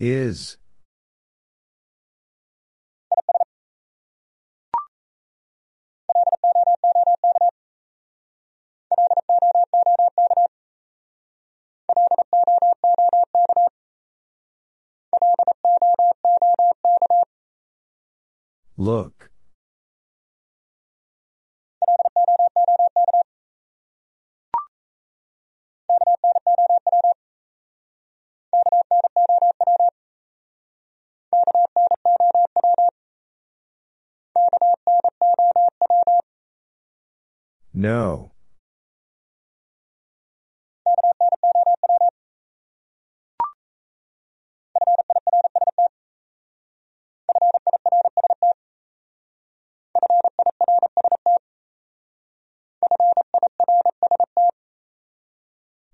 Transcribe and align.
Is. 0.00 0.56
Look. 18.76 19.27
No. 37.74 38.32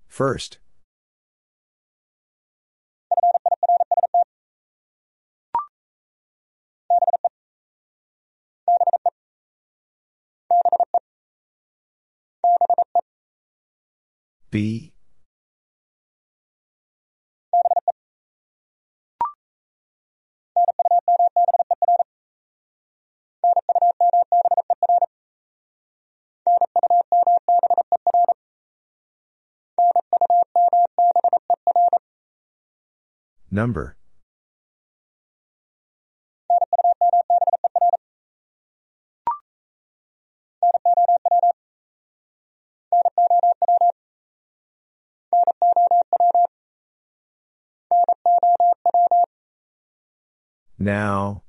First. 0.07 0.57
Be. 14.55 14.93
Number. 33.51 33.97
Now. 50.77 51.43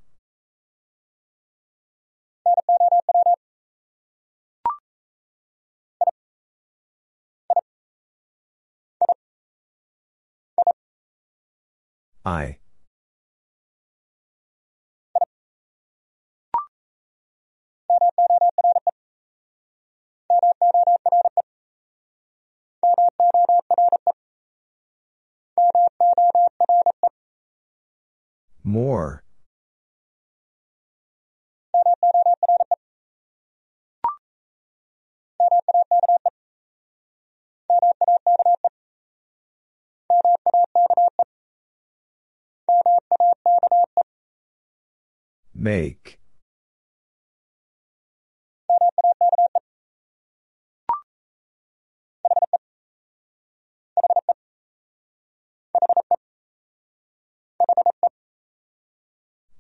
I. 12.25 12.59
More. 28.65 29.23
Make. 45.55 46.19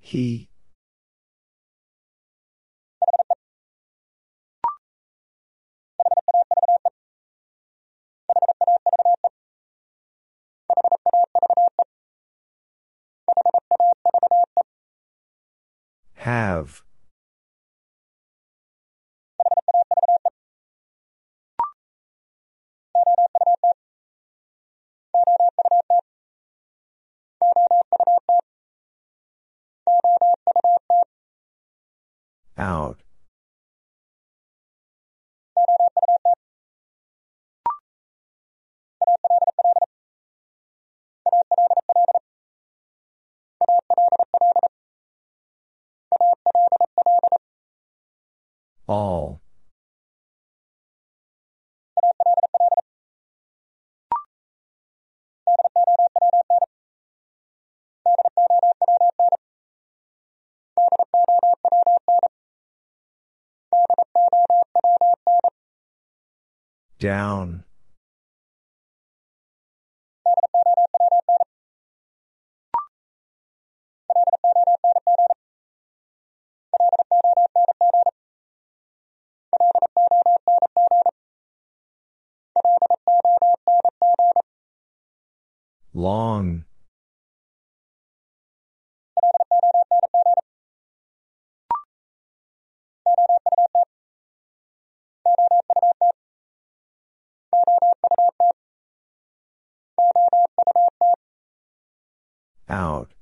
He. 0.00 0.48
Have. 16.15 16.83
Out. 32.59 33.06
All. 48.89 49.41
Down. 66.99 67.66
Long. 85.95 86.65
Out. 102.69 103.16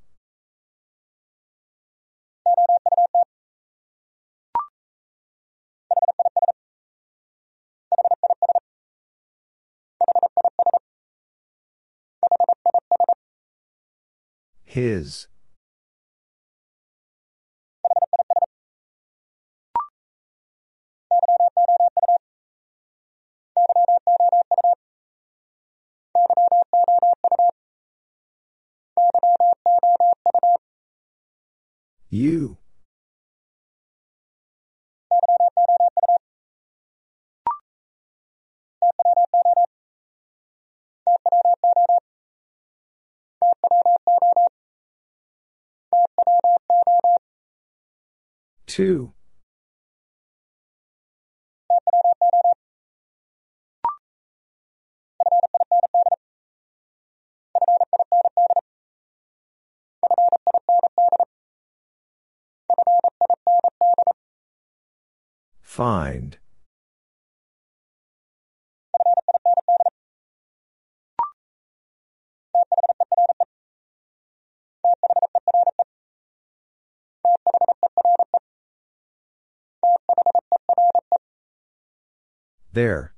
His. 14.74 15.28
You. 32.10 32.58
Two. 48.74 49.12
Find. 65.62 66.38
There. 82.74 83.14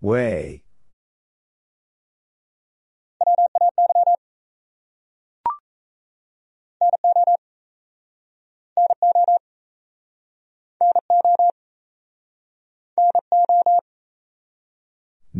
Way. 0.00 0.59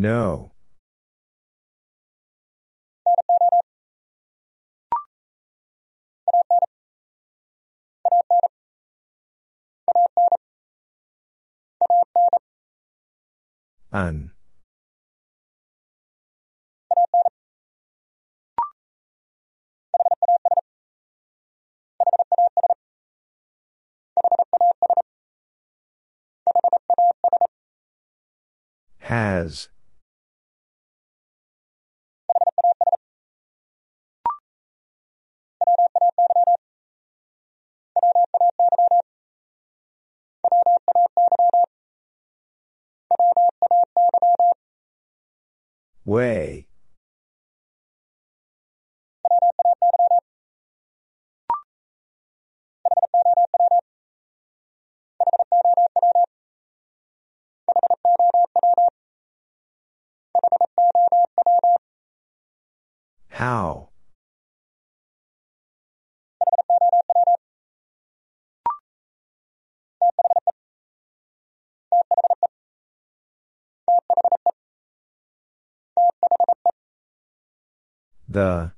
No. 0.00 0.52
An. 13.92 14.30
Has. 29.00 29.68
Way. 46.04 46.66
How? 63.28 63.89
The. 78.30 78.70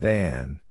Than. 0.00 0.61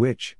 Which? 0.00 0.34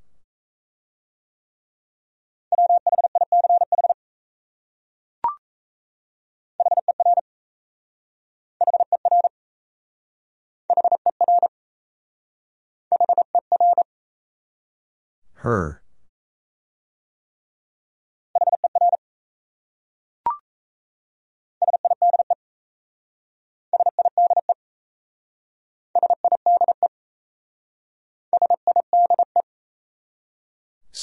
Her. 15.34 15.79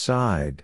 Side. 0.07 0.63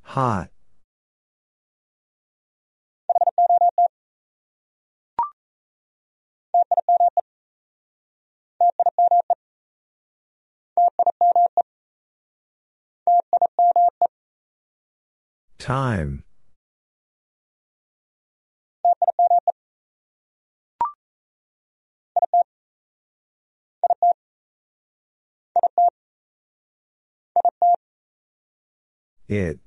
Hot. 0.00 0.51
Time. 15.58 16.24
It. 29.28 29.60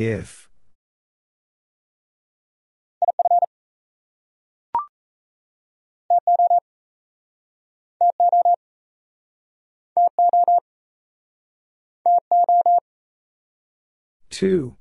If. 0.00 0.48
Two. 14.30 14.78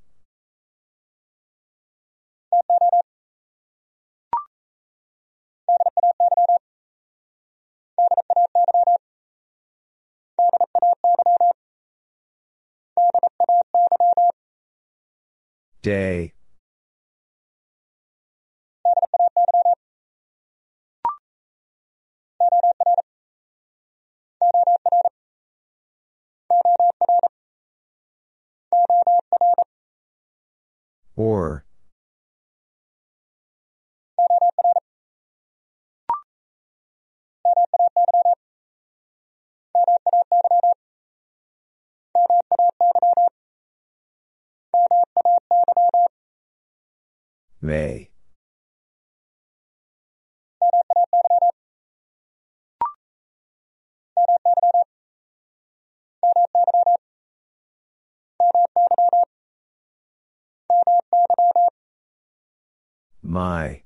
Day. 15.81 16.33
Or. 31.15 31.65
May. 47.69 48.09
My. 63.21 63.83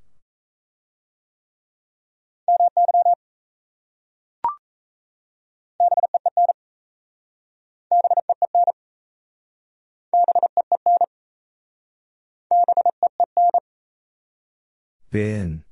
Been. 15.14 15.64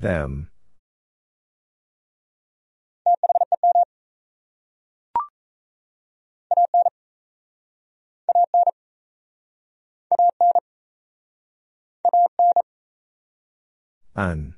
Them. 0.00 0.51
An. 14.14 14.54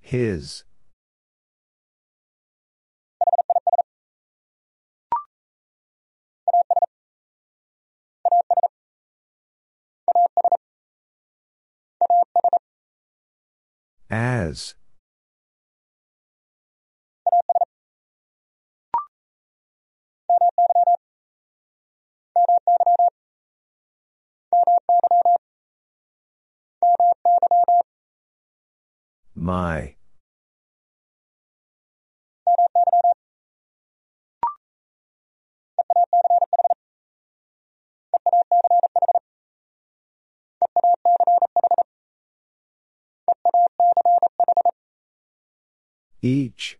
His. 0.00 0.64
As. 14.10 14.74
My. 29.34 29.96
Each. 46.24 46.78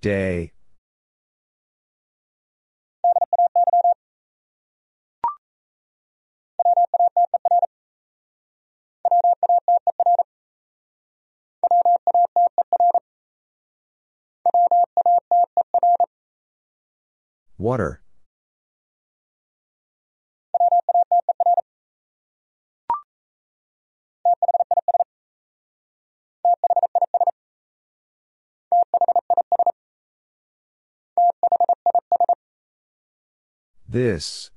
Day. 0.00 0.52
Water. 17.58 17.99
This. 33.90 34.50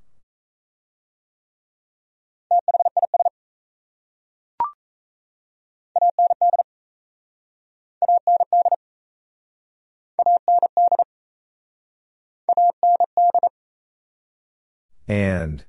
And. 15.07 15.65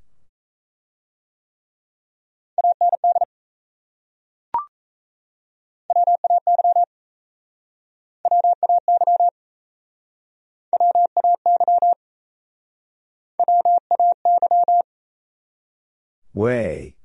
Way. 16.33 16.95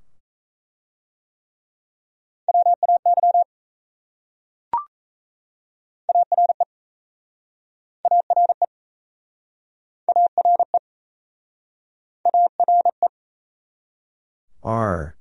Are. 14.62 15.19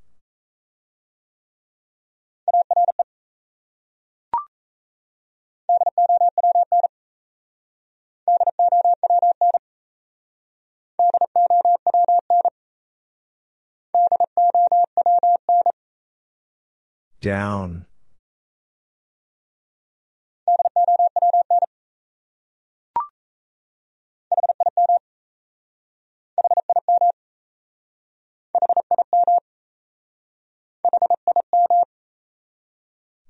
Down. 17.21 17.85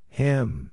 Him. 0.09 0.71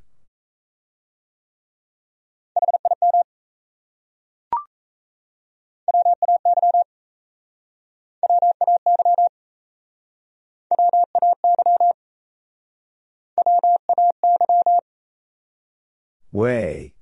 Way. 16.33 16.93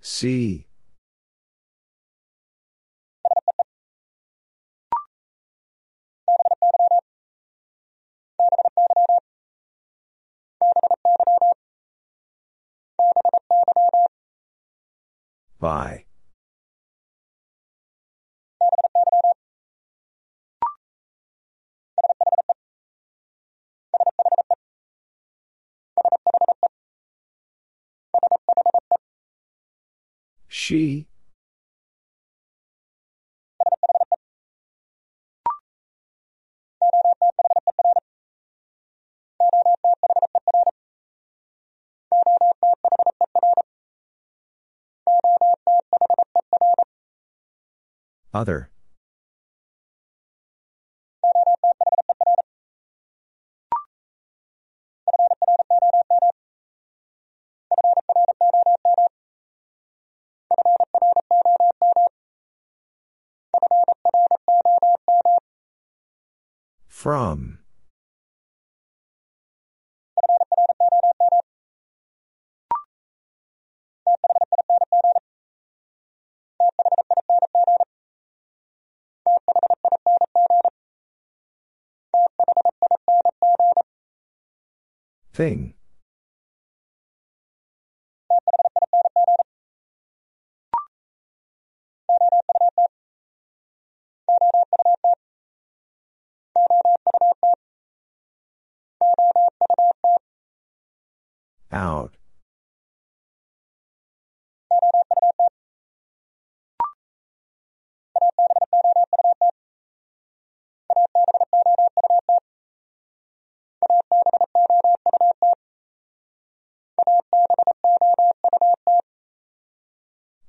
See. 0.00 0.66
By. 15.60 16.06
She. 30.48 31.11
Other. 48.34 48.70
From. 66.86 67.61
Thing. 85.32 85.72
Out. 101.72 102.12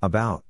About. 0.04 0.44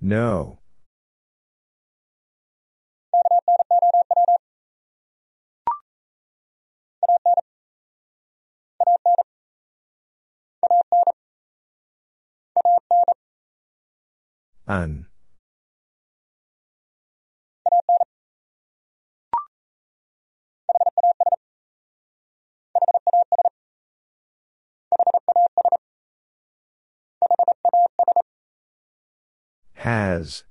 No. 0.00 0.59
An. 14.70 15.06
Has. 29.74 30.44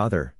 Other. 0.00 0.34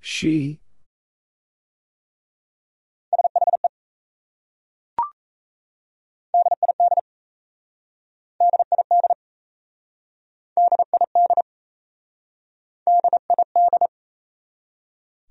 She. 0.00 0.60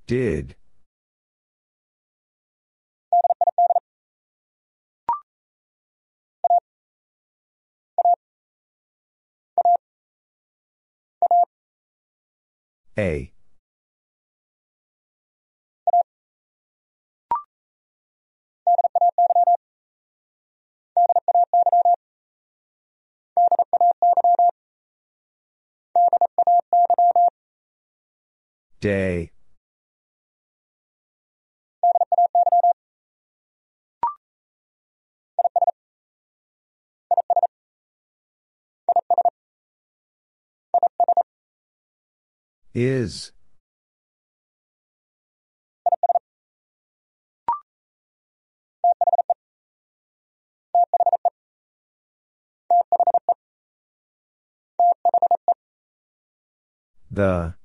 Did. 0.08 0.56
A. 12.98 13.34
Day. 28.80 29.32
Is. 42.78 43.32
The. 57.10 57.56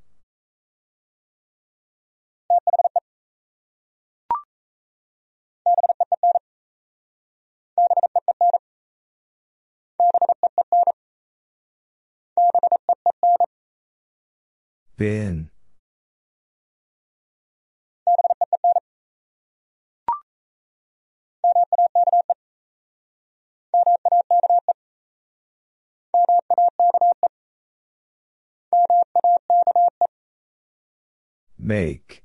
Been. 15.03 15.51
Make. 31.59 32.23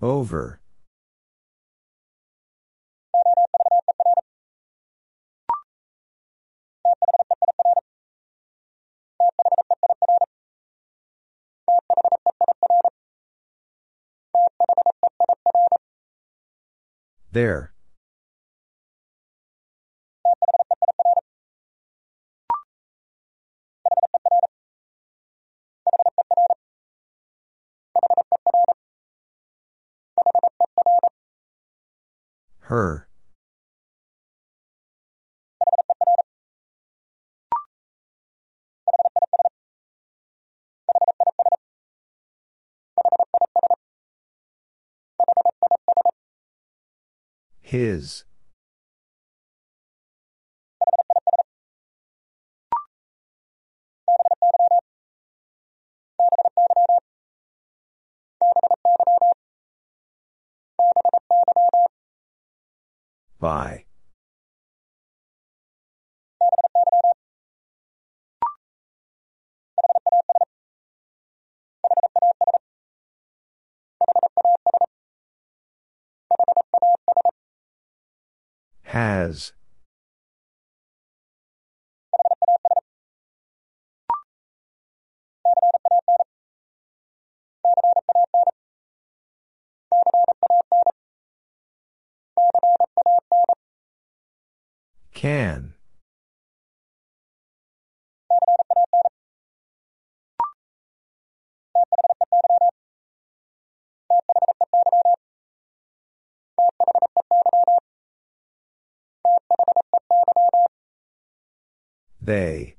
Over. 0.00 0.60
There. 17.32 17.73
Her. 32.68 33.06
His. 47.60 48.24
By. 63.44 63.84
Has. 78.84 79.52
Can. 95.24 95.72
They. 112.20 112.76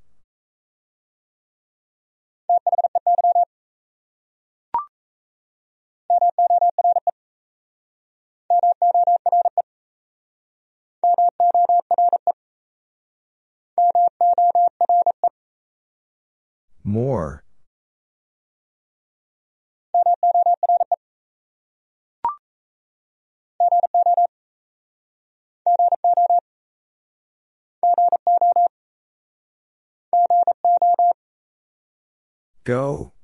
More. 16.85 17.43
Go. 32.63 33.14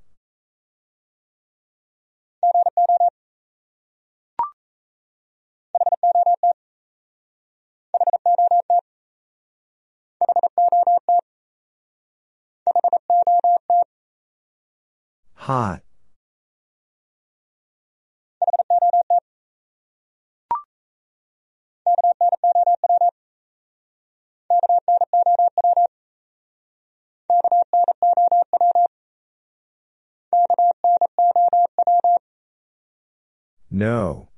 Hot. 15.36 15.82
No. 33.70 34.31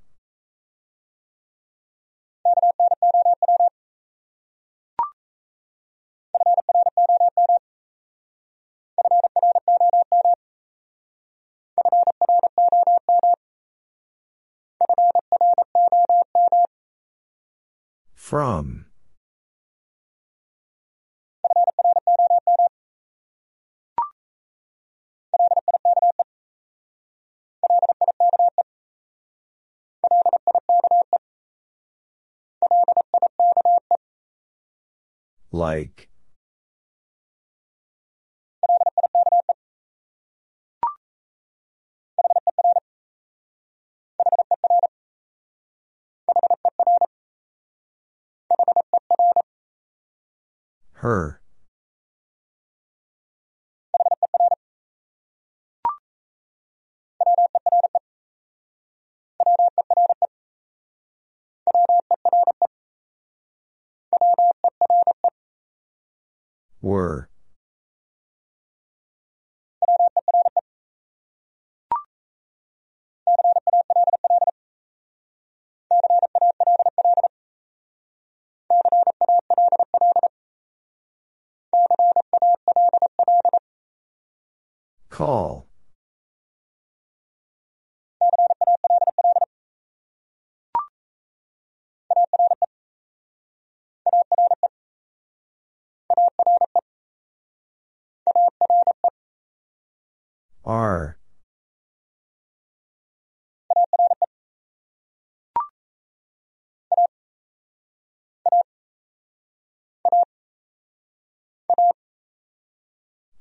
From. 18.16 18.86
Like. 35.52 36.13
Her. 51.04 51.42
Were. 66.82 67.33
Call. 85.14 85.68
Are. 100.66 101.20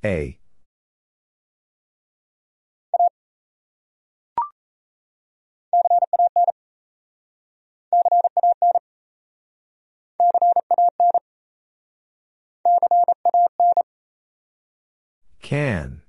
A. 0.05 0.42
Can. 15.41 16.03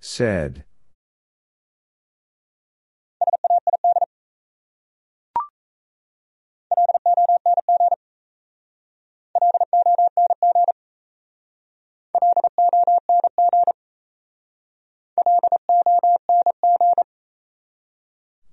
Said. 0.00 0.64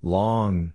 Long. 0.03 0.73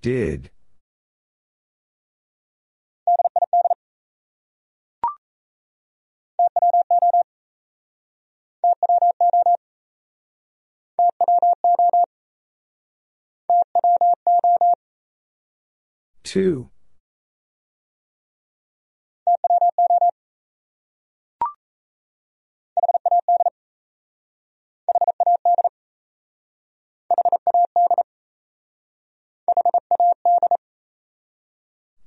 Did. 0.00 0.50
Two. 16.22 16.70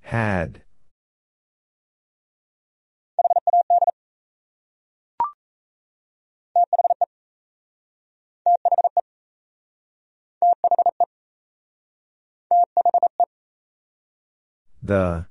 Had. 0.01 0.63
The. 14.87 15.25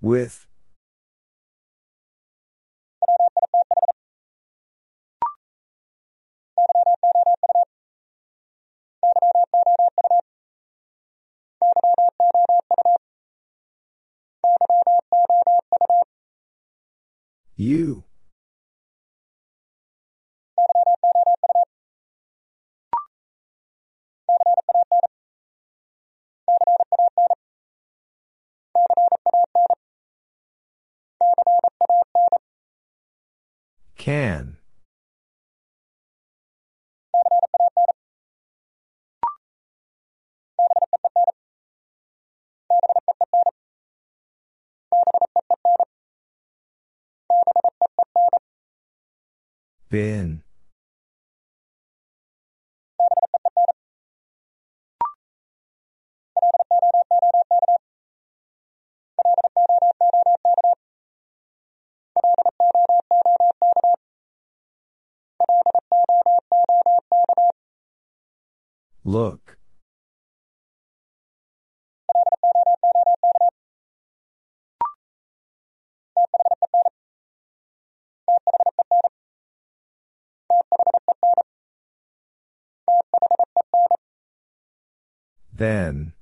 With. 0.00 0.46
You. 17.56 18.04
Can. 33.96 34.59
Been. 49.90 50.44
Look. 69.02 69.49
Then. 85.52 86.14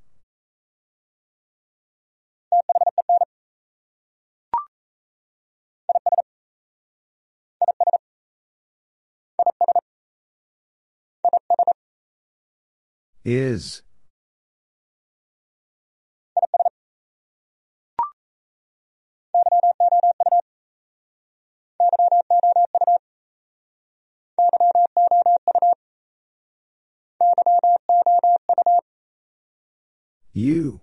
Is. 13.23 13.83
You. 30.33 30.81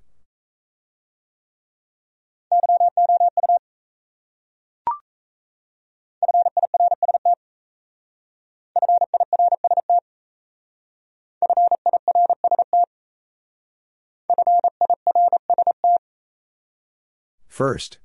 First. 17.46 17.98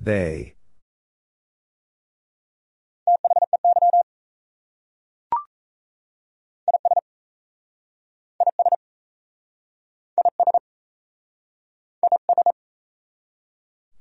They. 0.00 0.54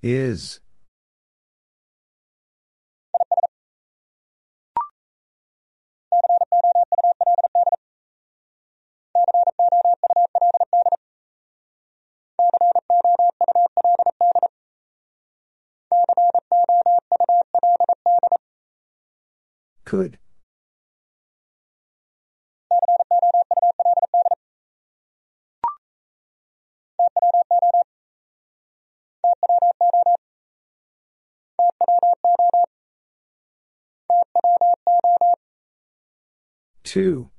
Is. 0.02 0.62
Could. 19.86 20.20
Two. 36.84 37.32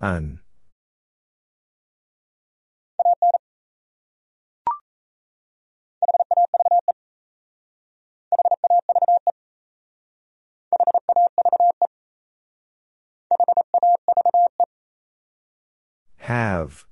An. 0.00 0.40
Have. 16.18 16.84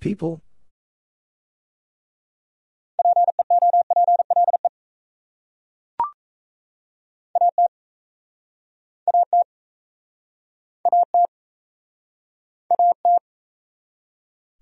People? 0.00 0.40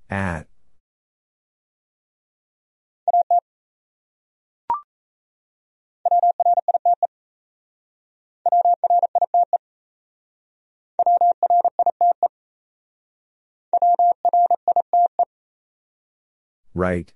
At. 0.09 0.54
Right. 16.75 17.13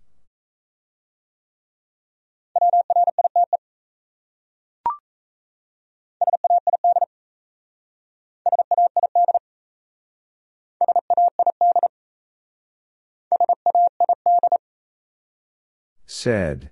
Said. 16.07 16.71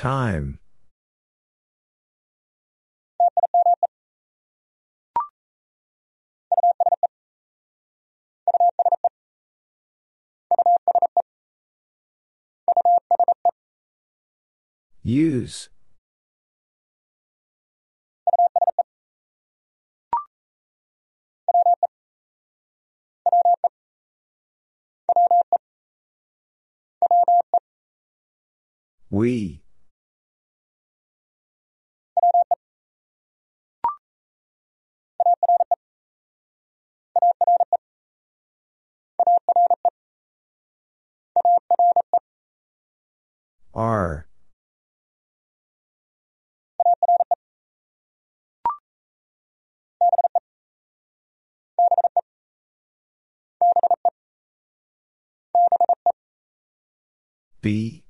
Time. 0.00 0.58
Use. 15.02 15.68
We. 29.10 29.60
Are. 43.74 44.26
Be. 57.62 58.04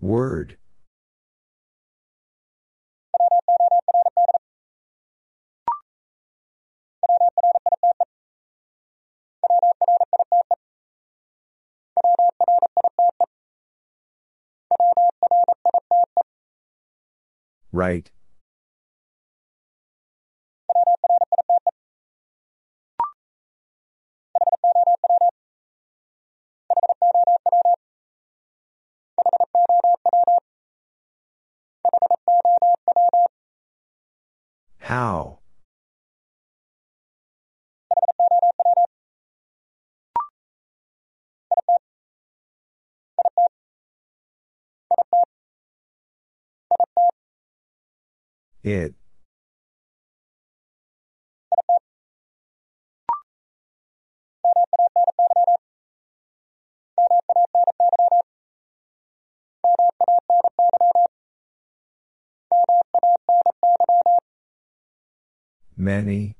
Word. 0.00 0.56
Right. 17.72 18.10
How? 34.78 35.38
It. 48.62 48.94
Many. 65.76 66.36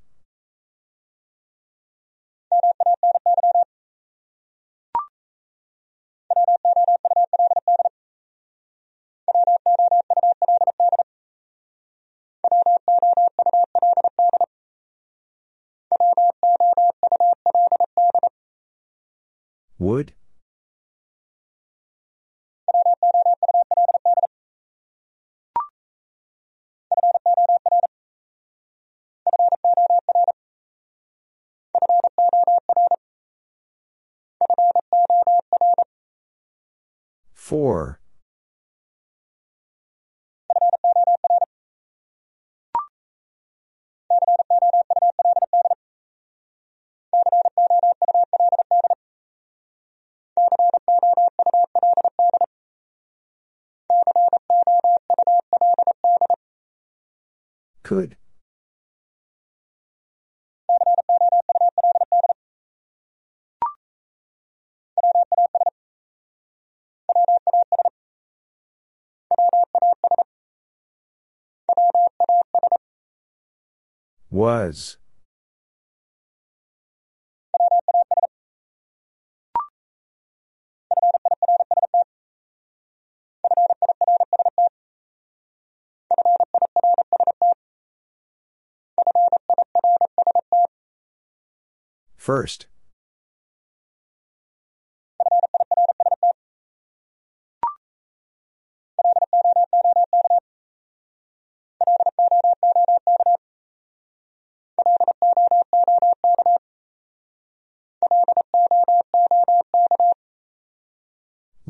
Would? 19.78 20.12
Four. 37.50 37.99
Was. 74.40 74.96
First. 92.16 92.66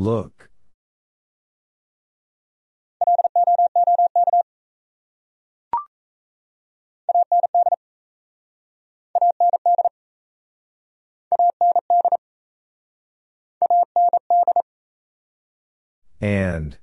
Look. 0.00 0.48
And. 16.22 16.78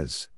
As. 0.00 0.28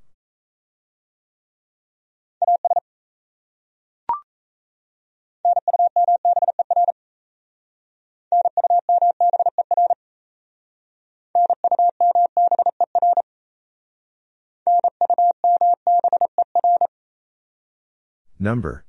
Number. 18.40 18.84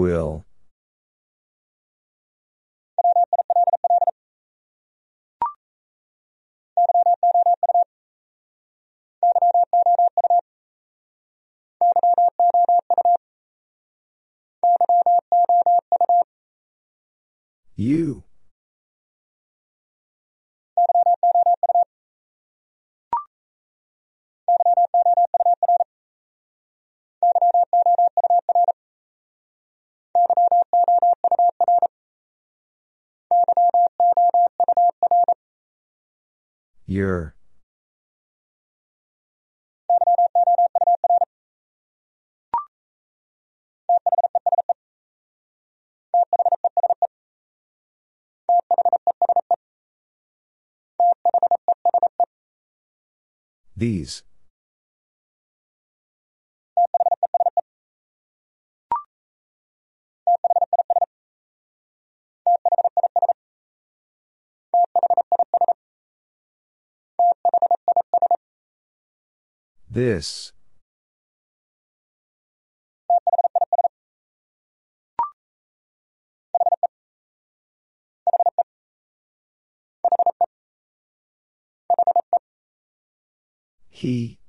Will. 0.00 0.46
You. 17.76 18.24
Your. 36.90 37.36
These. 53.76 54.24
This. 69.92 70.52
He. 83.88 84.39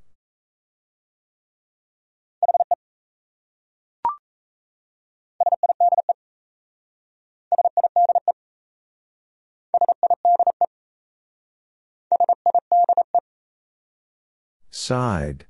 Side. 14.81 15.45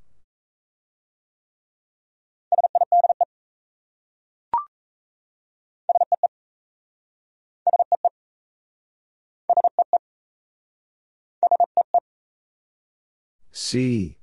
See. 13.54 14.21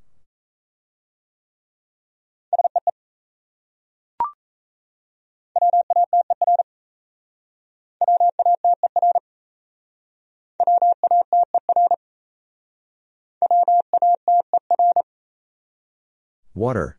Water. 16.59 16.99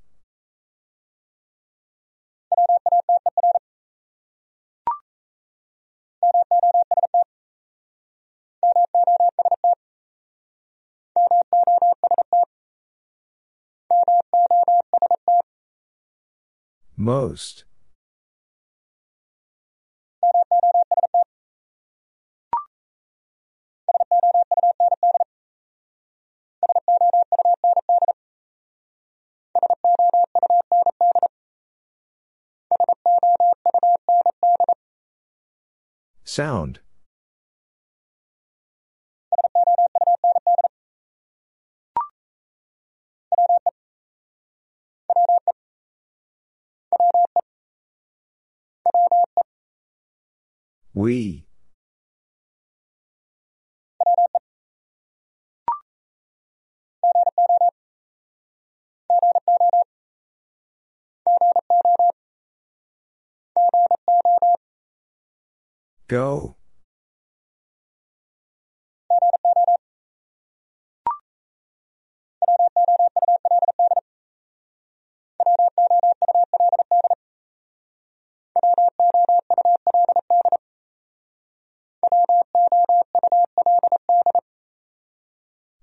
Most. 16.96 17.66
Sound. 36.24 36.80
We. 50.94 51.49
Go. 66.10 66.56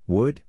Would? 0.08 0.42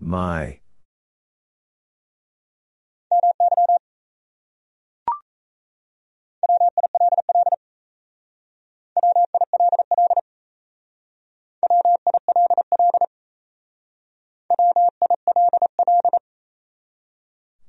My. 0.00 0.60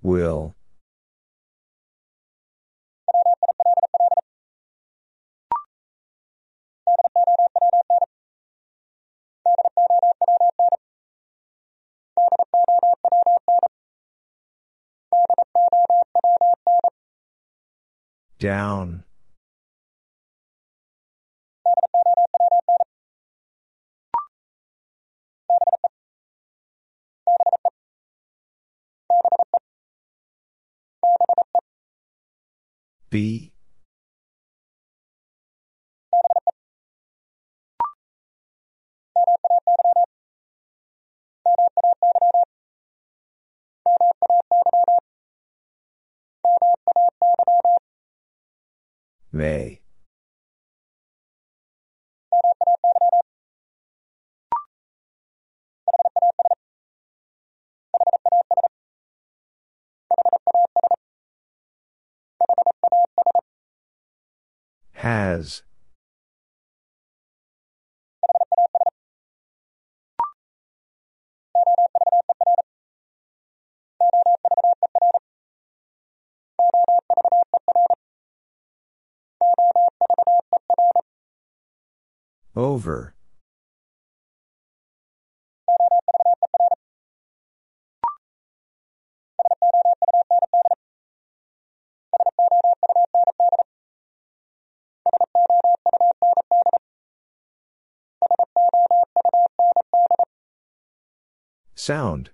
Will. 0.01 0.55
Down. 18.41 19.03
Be. 33.11 33.53
May. 49.33 49.81
Has. 64.93 65.63
Over. 82.55 83.13
Sound. 101.73 102.31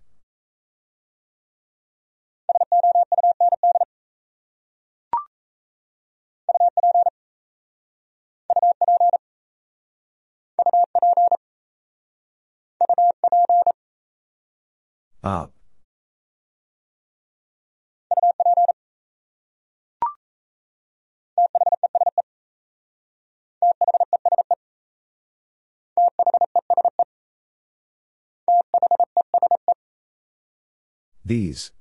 Up. 15.28 15.52
These. 31.26 31.72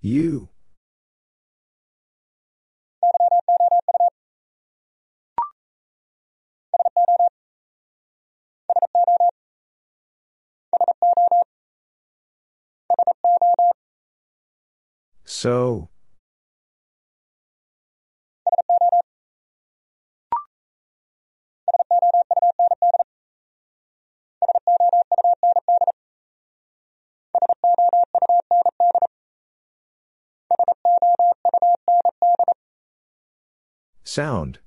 You. 0.00 0.50
So. 15.24 15.88
Sound. 34.14 34.60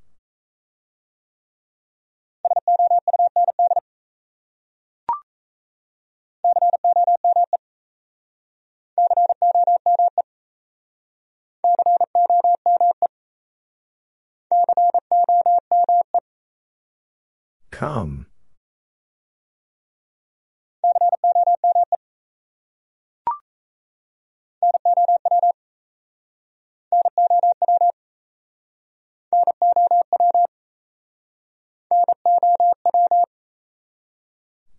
Come. 17.72 18.27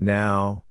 Now. 0.09 0.65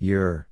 Your. 0.00 0.48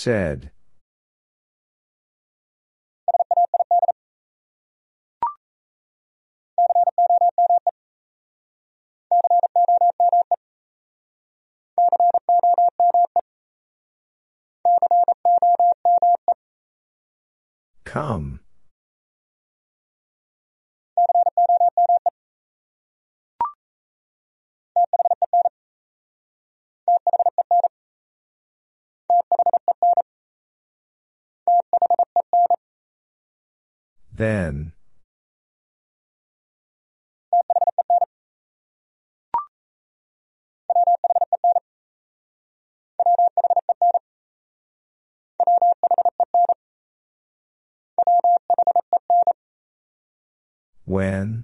Said. 0.00 0.52
Come. 17.84 18.38
Then. 34.18 34.72
When? 50.84 51.37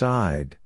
Side. 0.00 0.56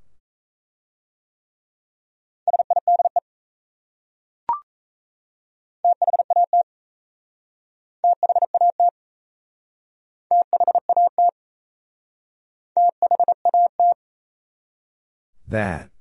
That. 15.49 15.94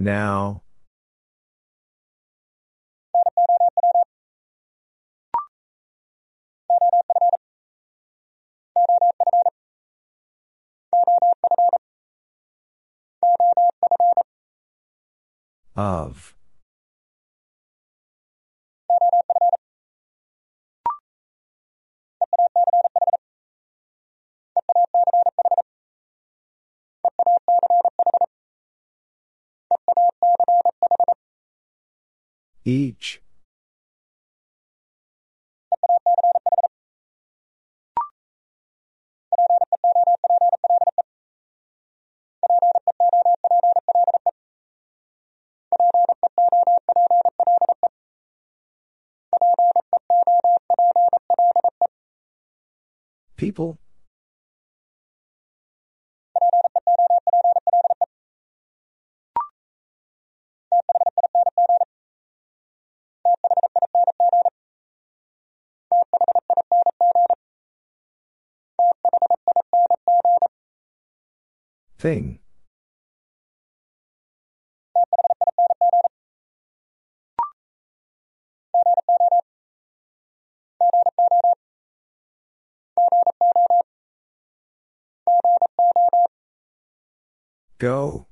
Now. 0.00 0.62
Of. 15.76 16.34
Each. 32.64 33.22
People? 53.36 53.78
Thing. 72.00 72.38
Go. 87.76 88.29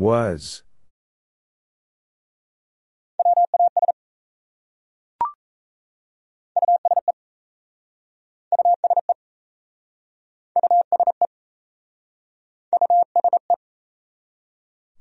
Was. 0.00 0.62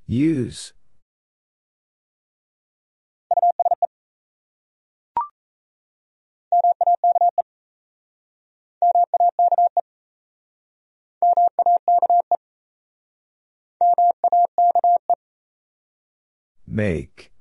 Use. 0.05 0.73
Make. 16.71 17.31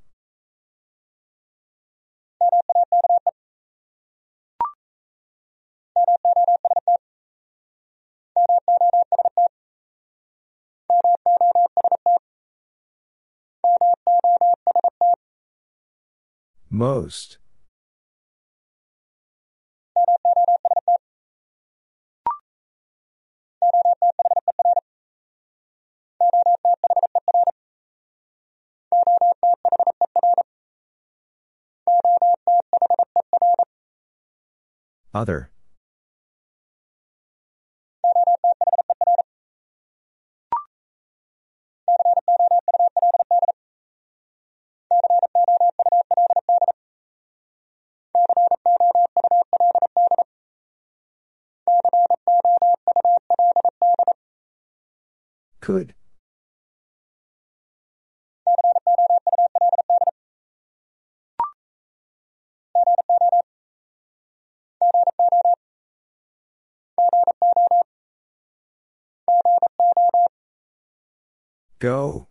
Most. 16.71 17.37
Other. 35.15 35.51
Could. 55.61 55.95
Go. 71.79 72.27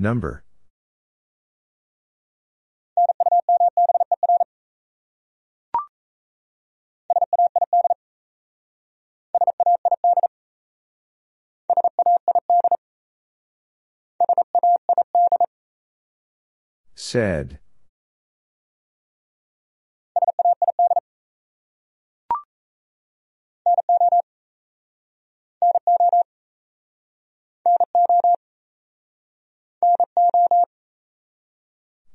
Number. 0.00 0.44
Said. 17.00 17.60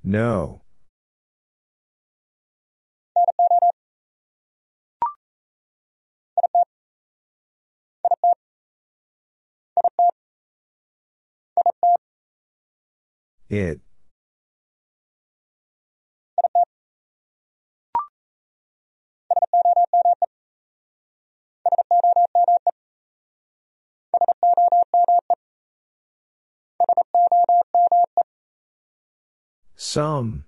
No. 0.03 0.63
It. 13.49 13.79
Some. 29.83 30.45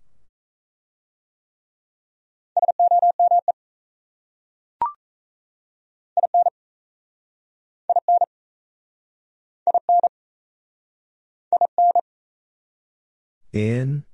In. 13.52 14.06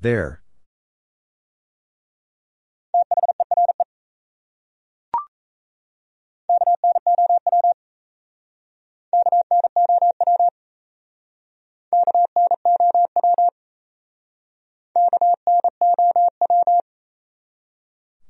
There. 0.00 0.42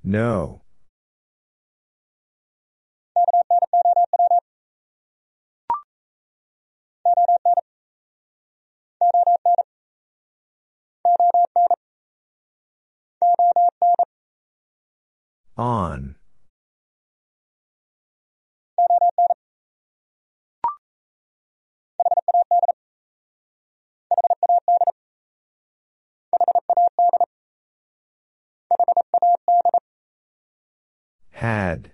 No. 0.03 0.63
On. 15.57 16.15
Had. 31.33 31.93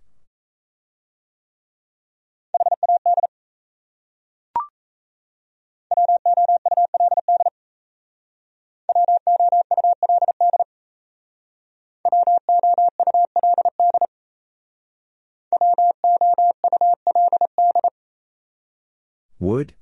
Would? 19.41 19.75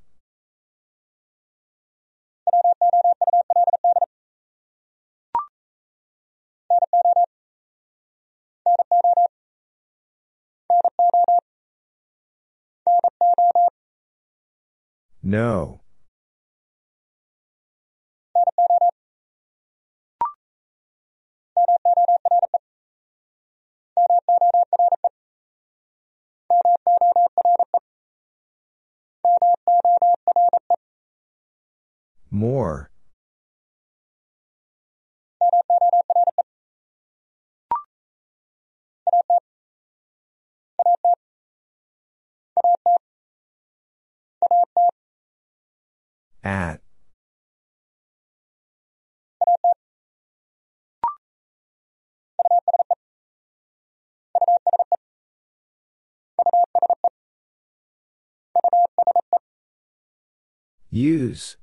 No. 15.22 15.81
More. 32.30 32.90
At. 46.42 46.80
Use. 60.94 61.56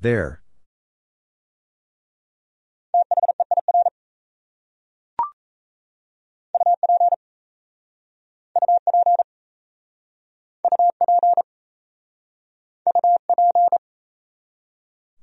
There. 0.00 0.39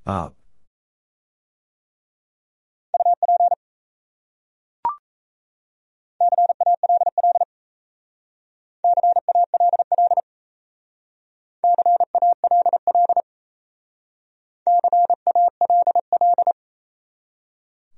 Up. 0.07 0.33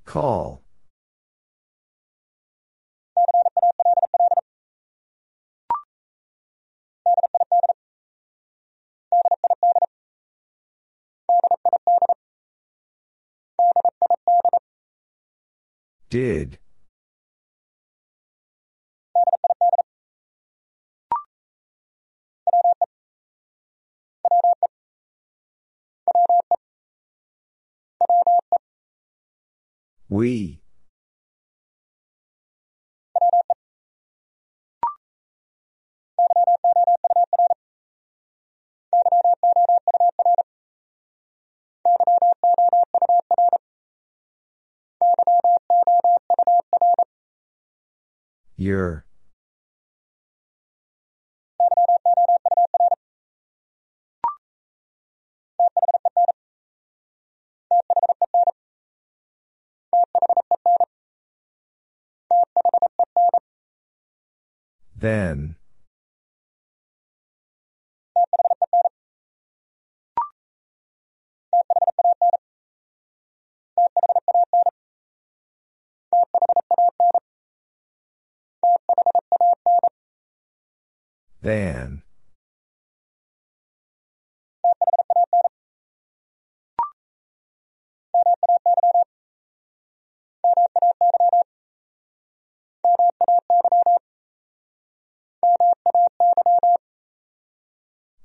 Call. 0.06 0.64
Did. 16.10 16.58
We. 30.10 30.60
Your. 48.58 49.06
Then. 64.98 65.56
Than. 81.42 82.04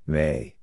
May. 0.07 0.54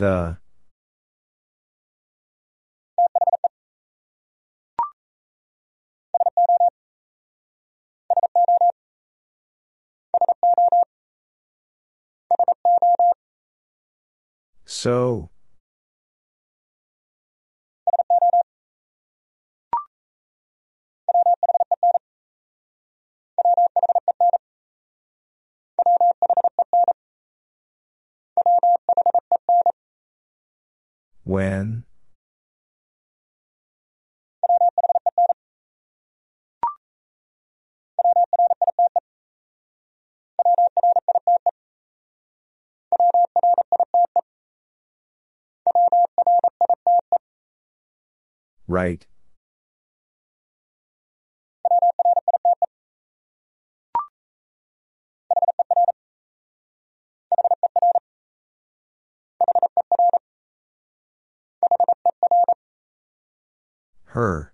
The. 0.00 0.38
So. 14.64 15.28
When? 31.30 31.84
Right. 48.66 49.06
Her. 64.10 64.52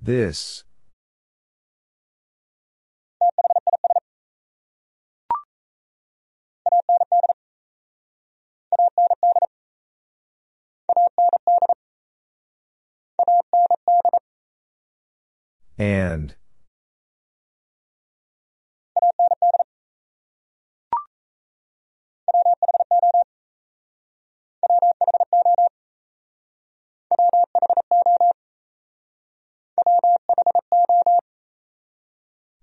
This. 0.00 0.64
And. 15.78 16.34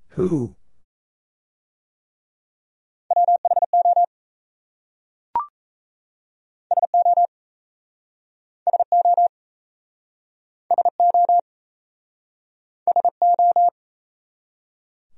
Who? 0.09 0.55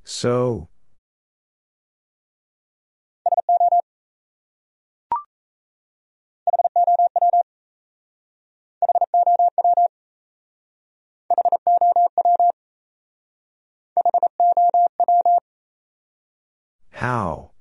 So. 0.04 0.70
How? 16.92 17.55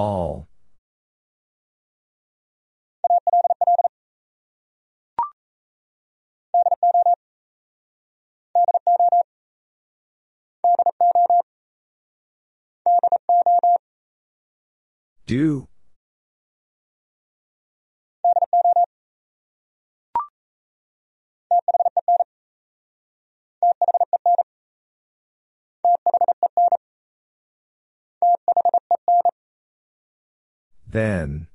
All. 0.00 0.48
Do. 15.26 15.68
Then. 30.90 31.46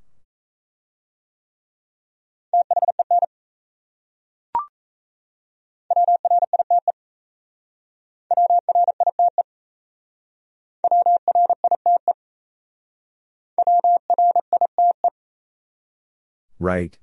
Right. 16.58 16.96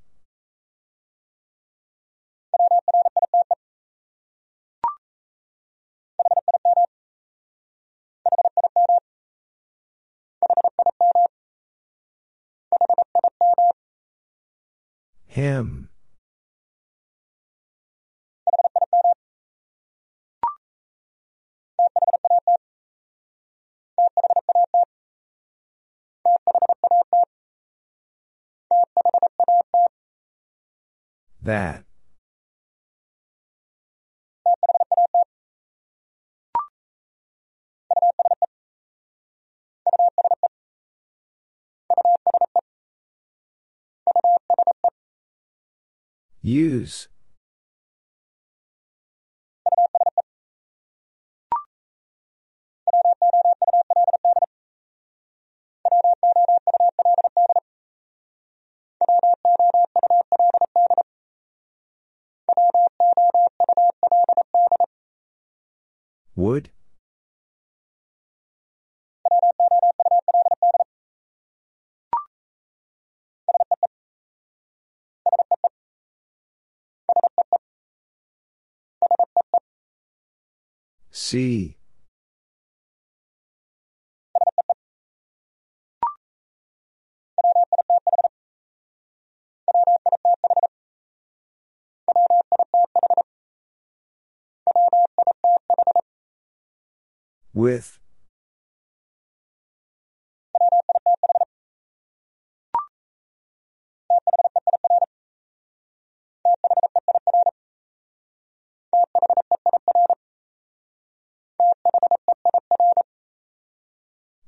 Him. 15.34 15.90
That. 31.42 31.84
Use. 46.46 47.08
Would? 66.36 66.72
See. 81.24 81.78
With. 97.54 98.03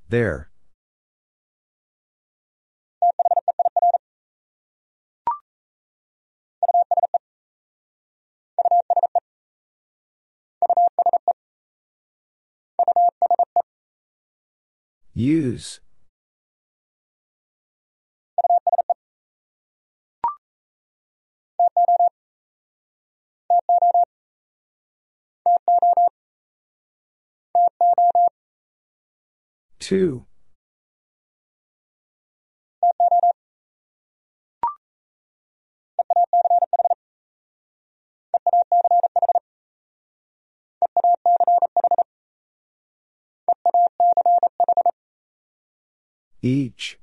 There. 0.10 0.50
Use. 15.14 15.80
Two. 29.80 30.26
Each. 46.42 47.00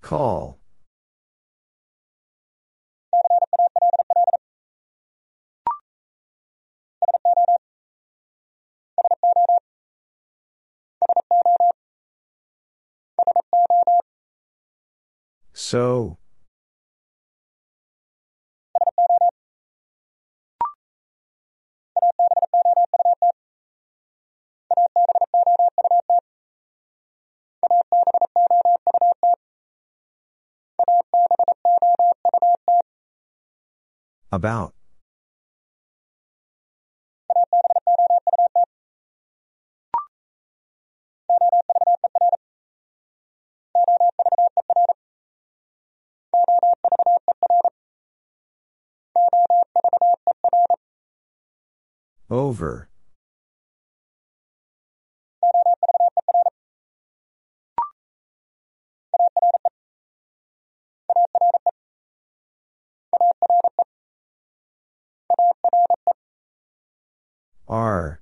Call. 0.00 0.58
So. 15.52 16.18
About. 34.32 34.74
Over. 52.30 52.88
Are. 67.74 68.20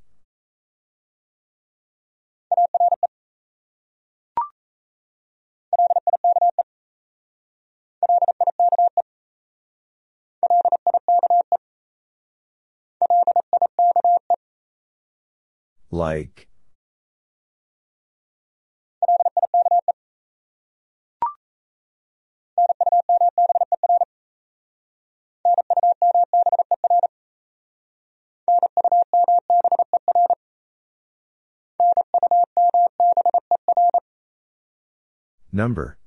Like. 15.91 16.52
Number. 35.53 35.99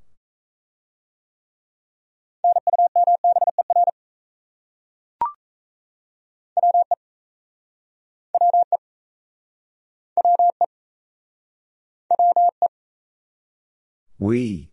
We. 14.17 14.71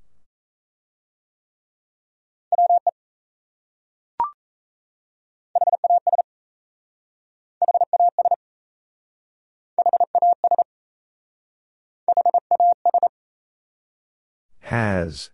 Has. 14.73 15.28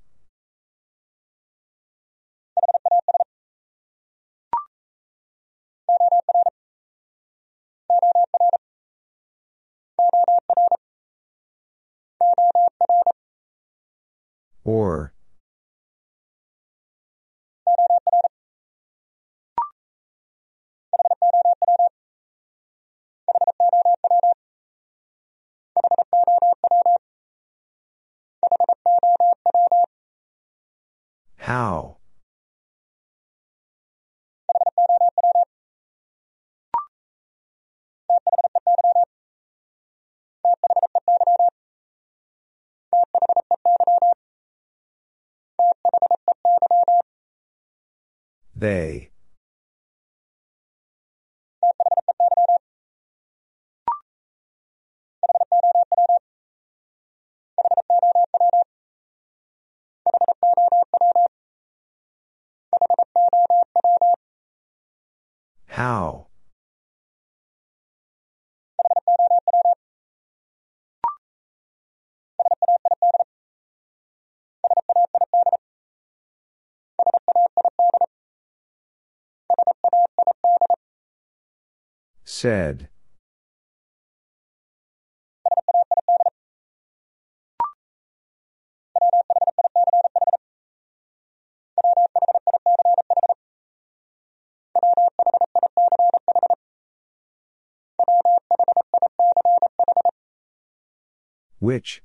Or. 14.65 15.13
How? 31.49 31.97
They. 48.55 49.09
How? 65.67 66.27
Said. 82.25 82.89
Which? 101.61 102.03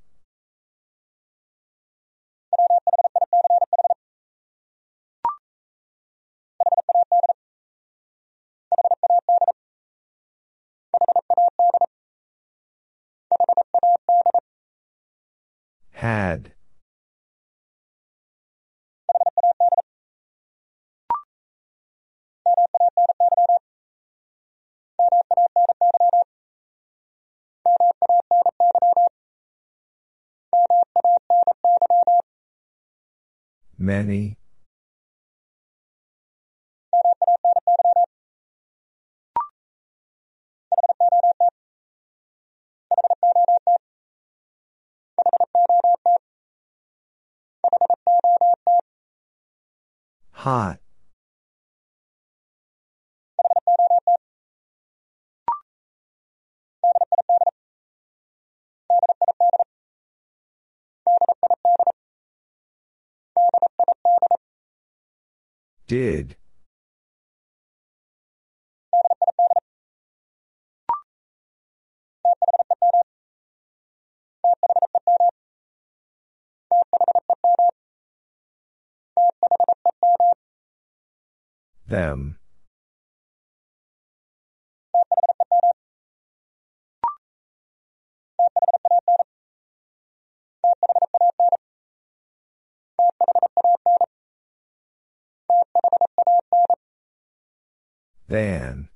Had. 15.92 16.54
Many. 33.78 34.38
Hot. 50.32 50.83
Did. 65.94 66.36
Them. 81.88 82.38
Than. 98.34 98.90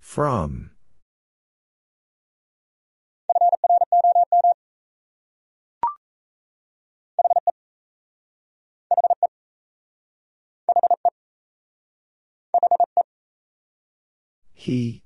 From. 0.00 0.71
He. 14.62 15.02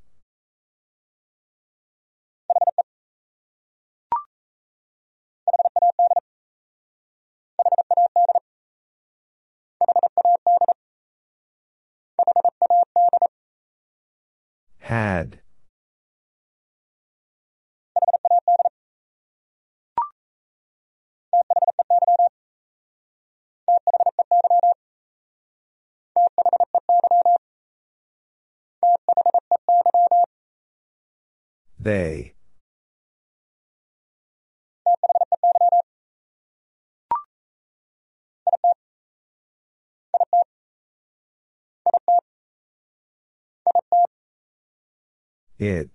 Had. 14.78 15.40
They. 31.86 32.32
It. 45.60 45.90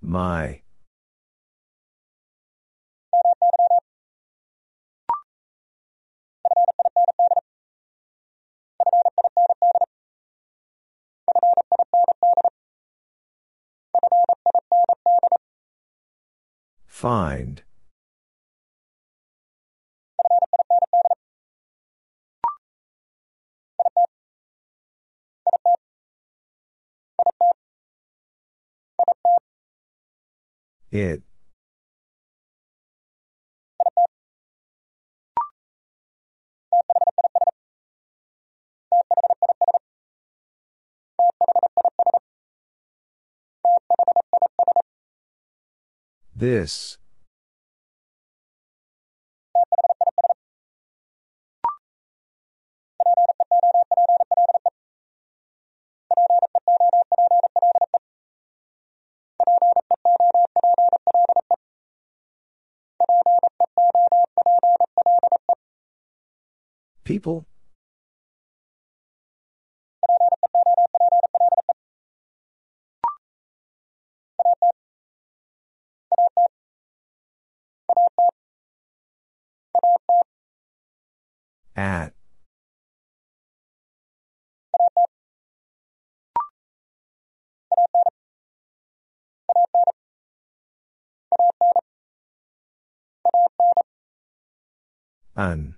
My. 0.00 0.61
Find. 16.86 17.62
It. 30.90 31.22
This. 46.42 46.98
People? 67.04 67.46
At. 81.76 82.12
An. 95.34 95.76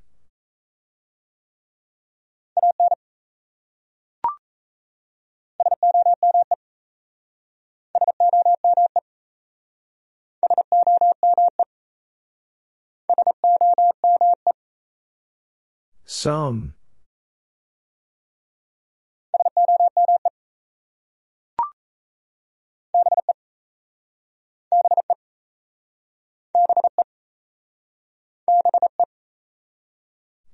Some. 16.14 16.74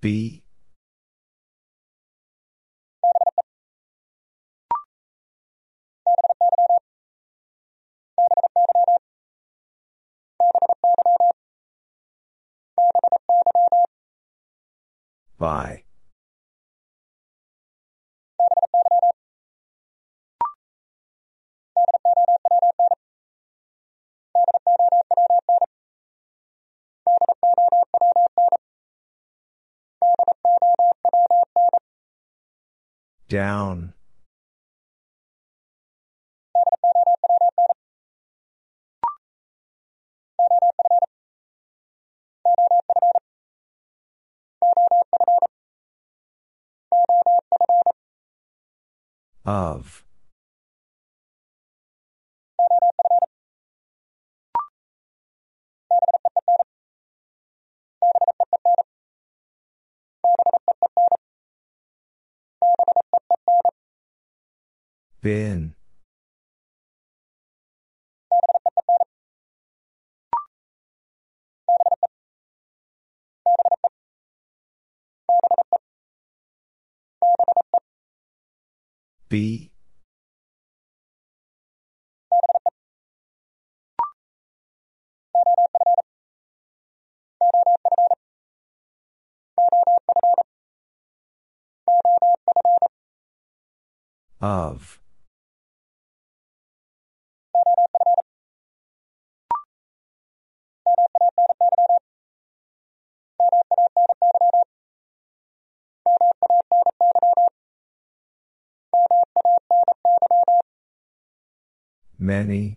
Be. 0.00 0.42
By. 15.40 15.84
Down. 33.30 33.94
Of. 49.44 50.04
Been. 65.22 65.74
Be. 79.30 79.70
Of. 94.40 94.99
Many. 112.20 112.76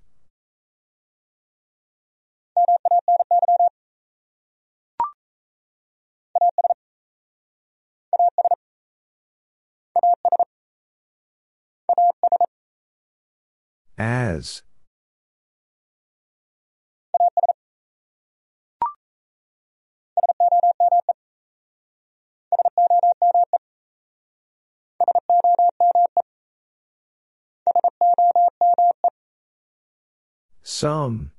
As. 13.97 14.63
Some. 30.75 31.29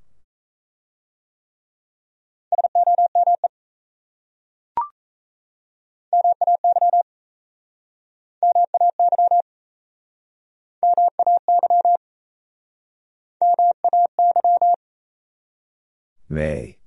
May. 16.29 16.79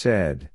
Said. 0.00 0.48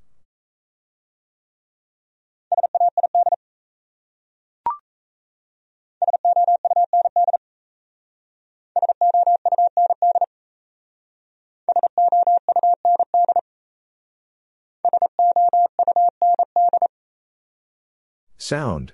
Sound. 18.40 18.94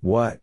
What? 0.00 0.40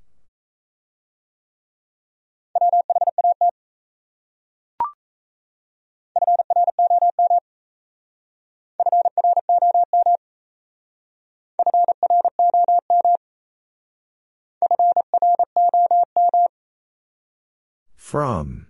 From. 17.95 18.67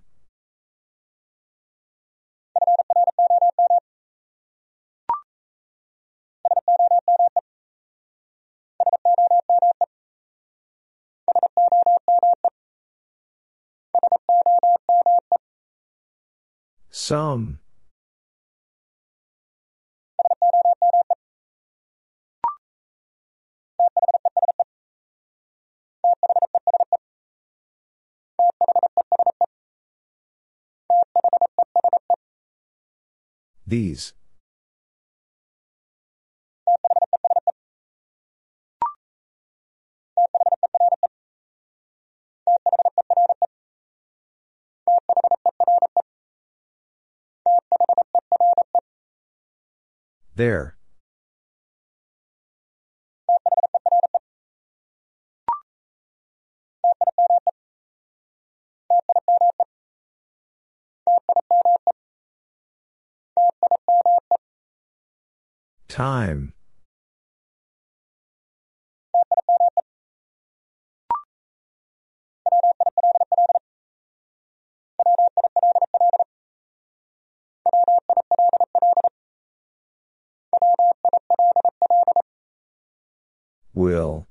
Some. 16.90 17.60
These. 33.68 34.14
There. 50.36 50.76
Time. 65.88 66.54
Will. 83.74 84.26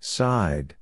Side. 0.00 0.76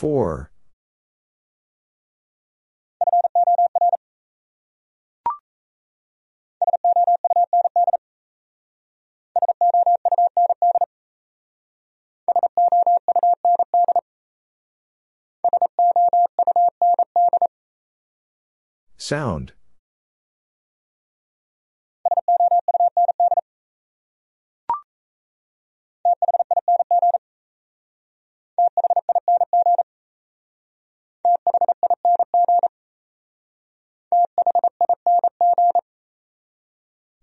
For. 0.00 0.50
Sound. 18.96 19.52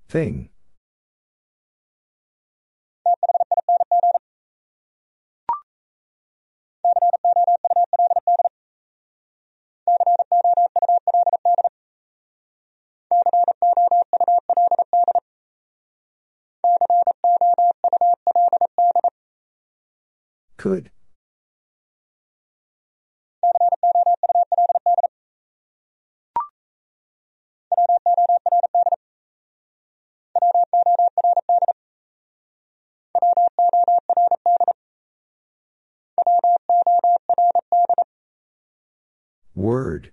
Thing. 0.10 0.50
Could. 20.58 20.90
Word. 39.58 40.12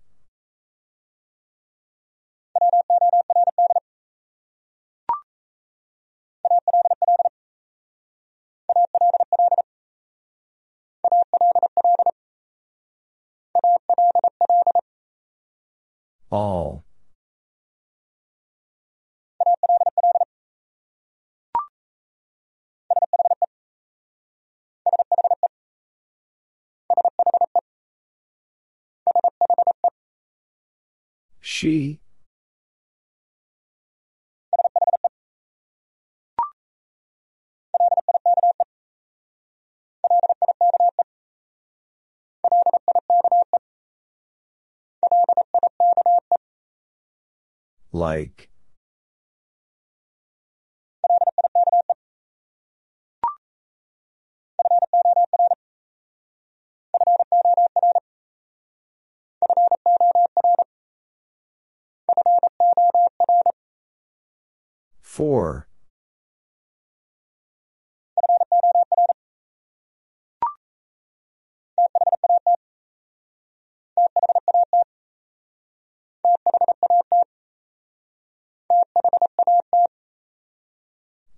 All. 16.30 16.84
She. 31.54 32.00
Like. 47.92 48.53
For. 65.14 65.68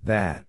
That. 0.03 0.46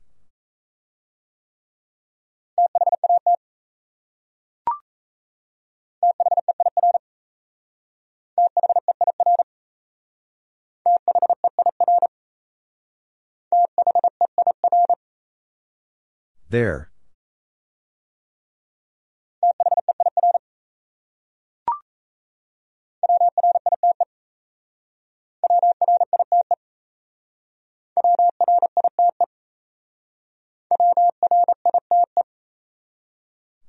There. 16.49 16.89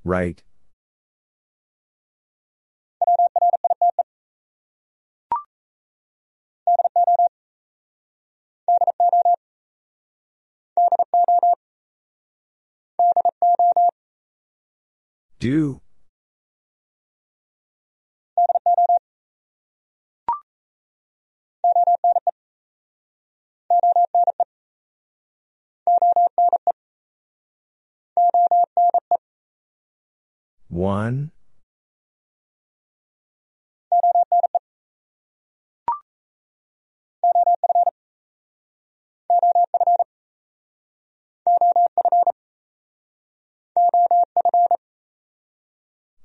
Right. 0.03 0.41
Do. 15.39 15.79
One. 30.67 31.31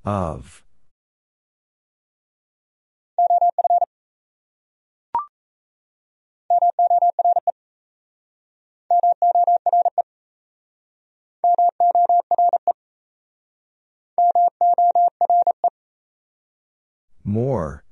Of. 0.04 0.62
More. 17.24 17.84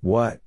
What? 0.00 0.40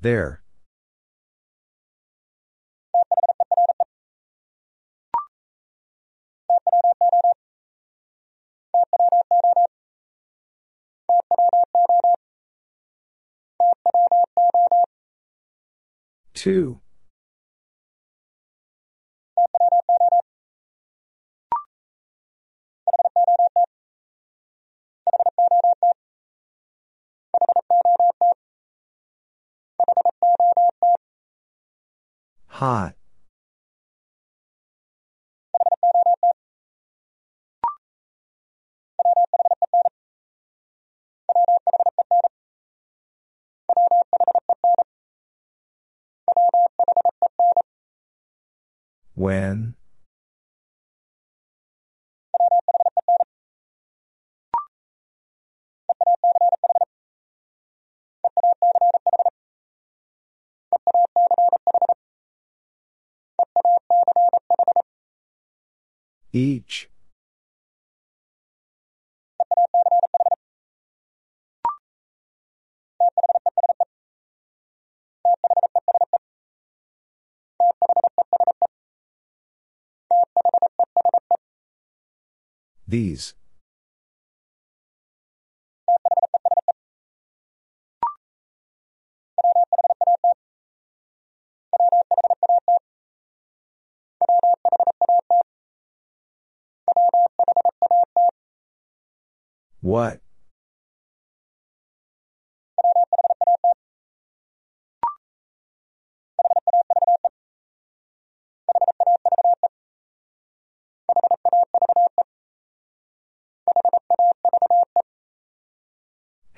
There. 0.00 0.42
Two. 16.34 16.80
Hot. 32.48 32.95
When? 49.14 49.74
Each. 66.32 66.90
These. 82.88 83.34
What? 99.80 100.20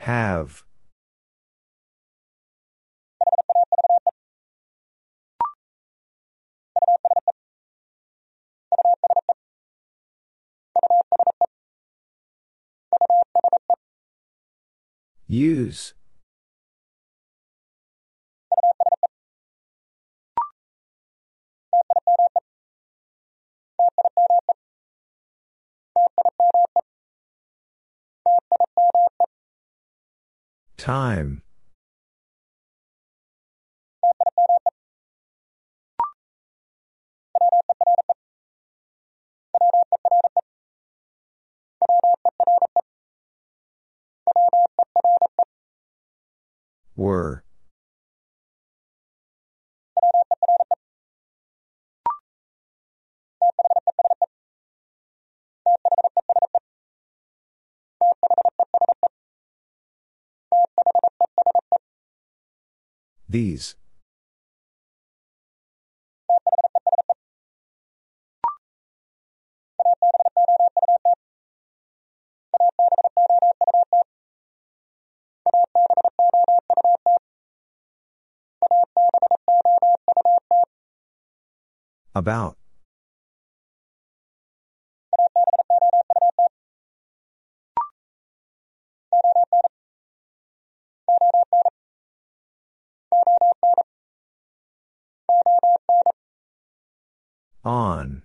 Have. 0.08 0.64
Use. 15.26 15.92
Time. 30.78 31.42
Were. 46.94 47.42
These. 63.28 63.74
About. 82.14 82.56
On. 97.64 98.22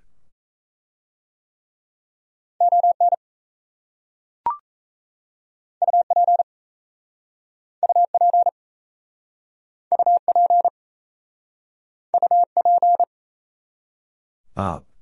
Up. 14.55 14.92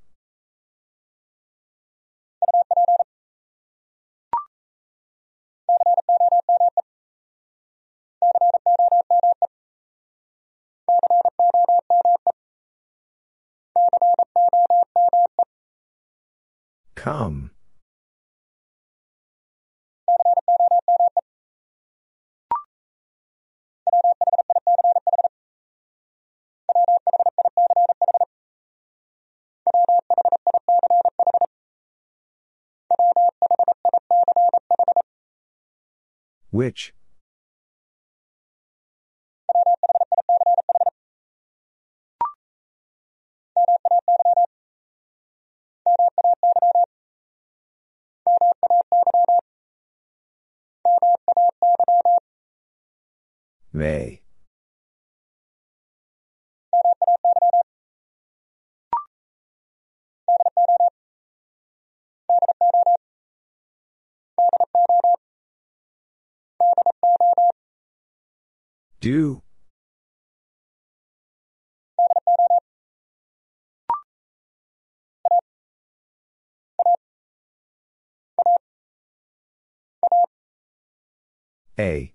Come. 16.95 17.49
Which? 36.52 36.93
May. 53.74 54.22
Do. 68.99 69.41
A. 81.82 82.14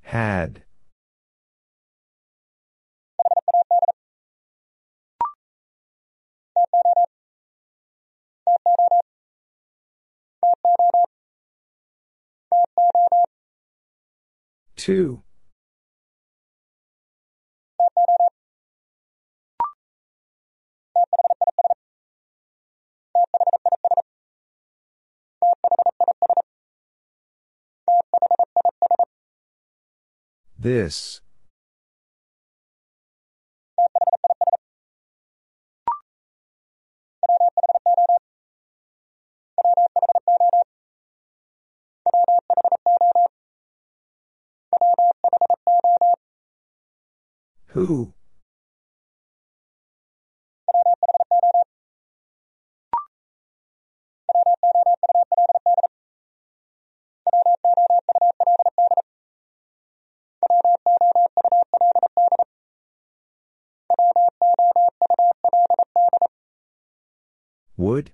Had. 0.00 0.63
Two. 14.84 15.22
This. 30.58 31.22
Who? 47.74 48.14
Would? 67.76 68.12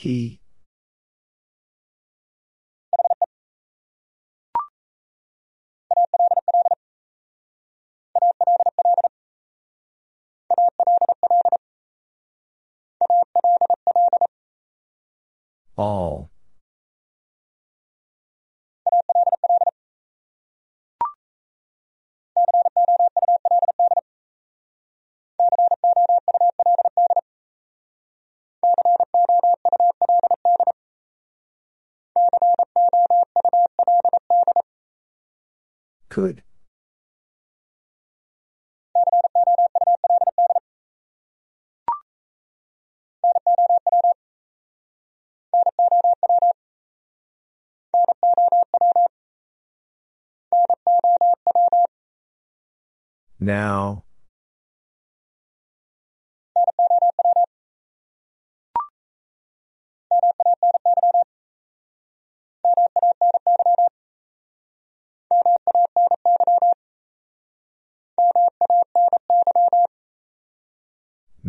He. 0.00 0.40
All. 15.76 16.30
Could. 36.10 36.42
Now. 53.38 54.04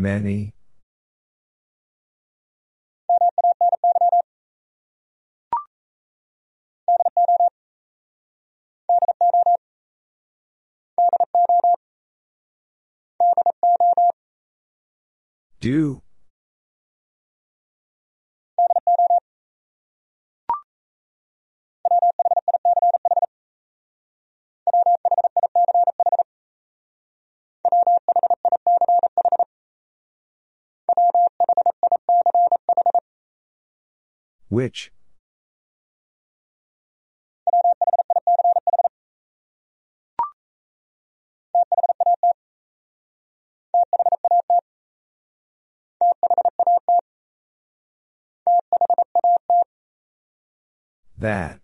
Many. 0.02 0.52
Do. 15.60 16.02
Which? 34.52 34.92
That. 51.18 51.61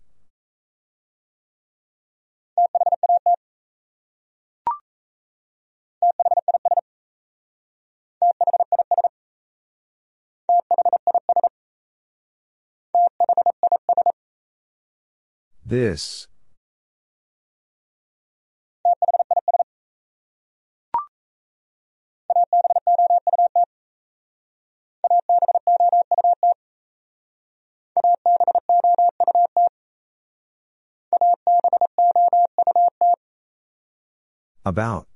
This. 15.68 16.28
About. 34.64 35.08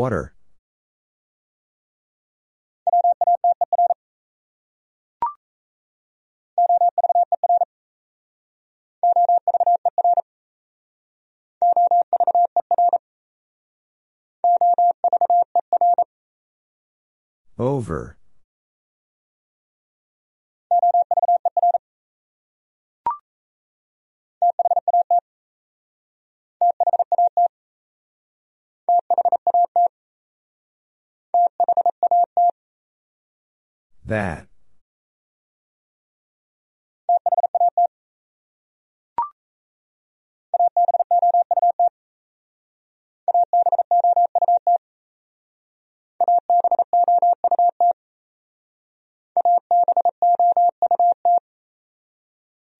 Water. 0.00 0.32
Over. 17.58 18.16
That. 34.10 34.48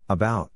About. 0.09 0.51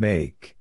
Make. 0.00 0.56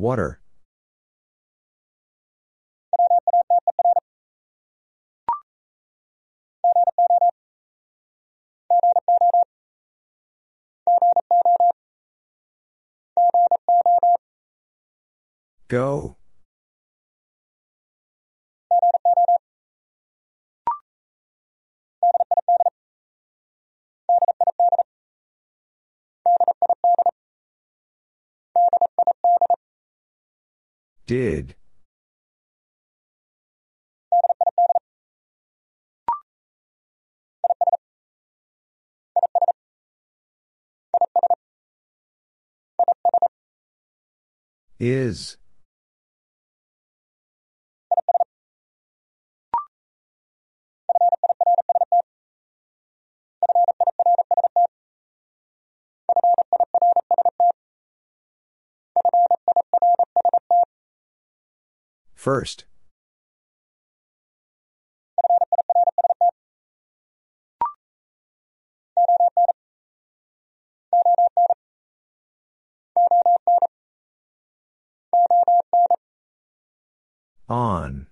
Water. 0.00 0.40
Go. 15.68 16.16
Did. 31.10 31.56
Is. 44.78 45.36
First. 62.20 62.66
On. 77.48 78.09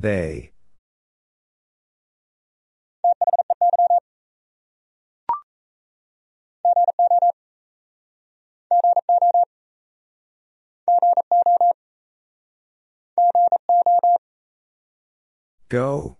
They. 0.00 0.52
Go. 15.68 16.19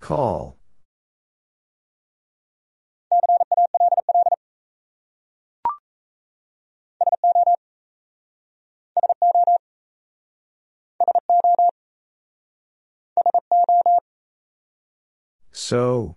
Call. 0.00 0.58
So. 15.52 16.16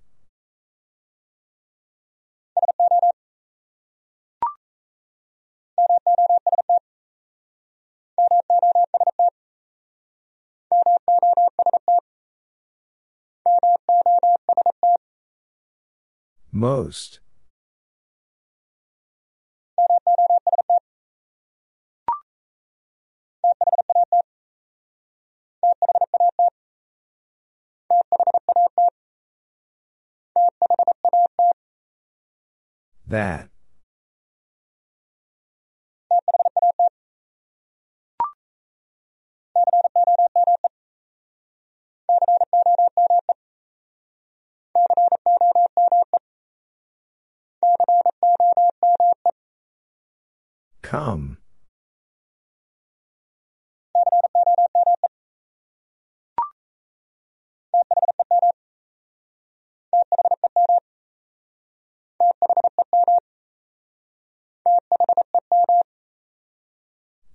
Most. 16.51 17.19
That. 33.07 33.49
Come. 50.81 51.37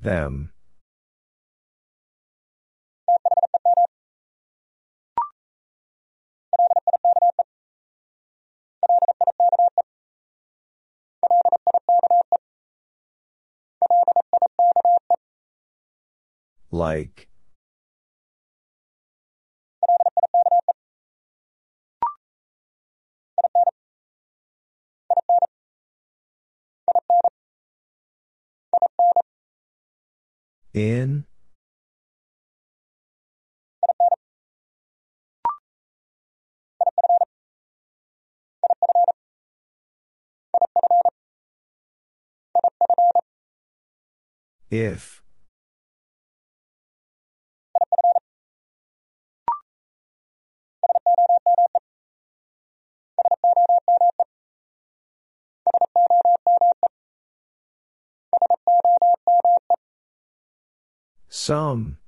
Them. 0.00 0.52
Like. 16.73 17.28
In? 30.73 31.27
If. 44.70 45.22
Some. 61.28 61.99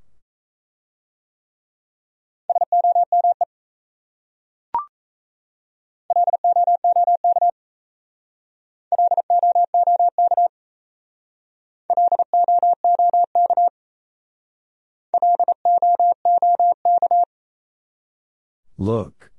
Look. 18.77 19.34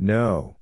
No. 0.00 0.56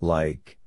Like. 0.00 0.59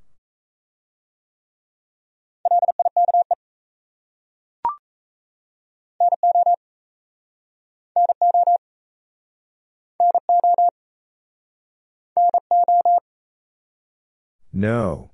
No. 14.55 15.09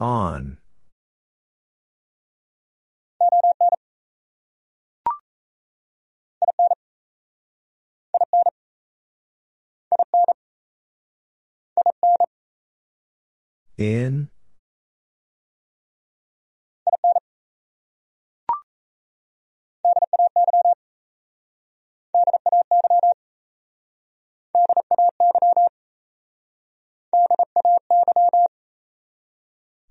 On. 0.00 0.58
In. 13.78 14.33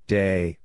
Day. 0.07 0.57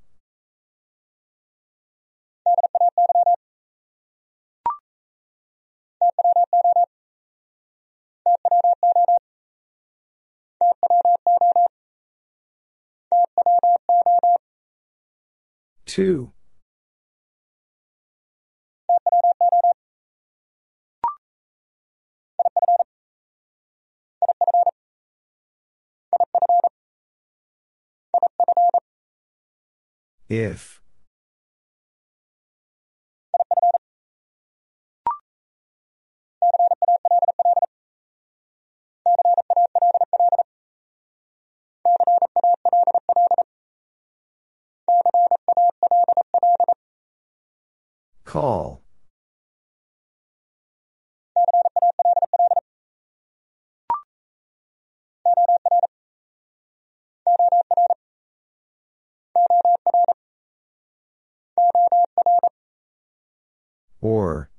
Two. 15.85 16.31
If. 30.29 30.79
Call. 48.23 48.83
Or. 64.01 64.49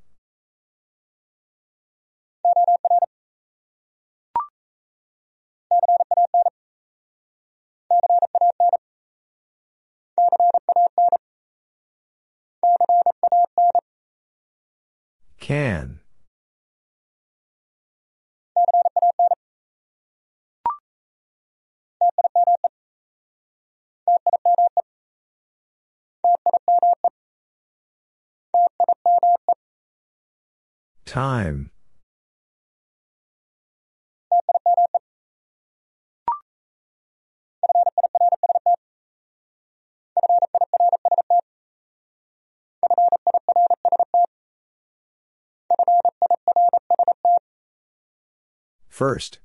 Can. 15.38 16.00
Time. 31.10 31.72
First. 48.88 49.40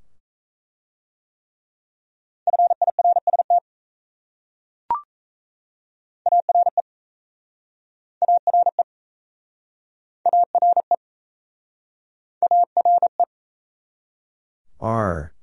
Are. 14.86 15.34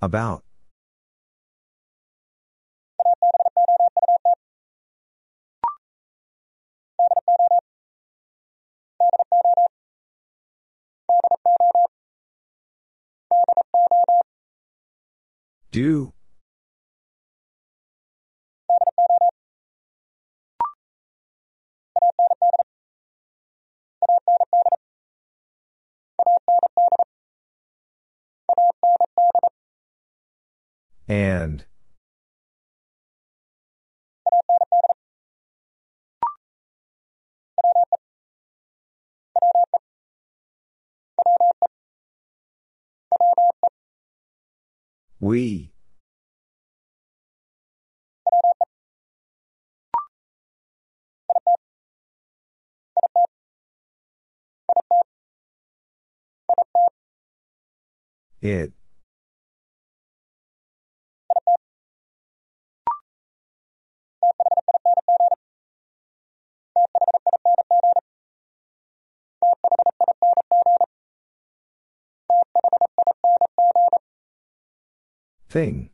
About. 0.00 0.43
Do. 15.70 16.12
And. 31.08 31.64
We. 45.24 45.70
It. 58.42 58.74
Thing. 75.54 75.88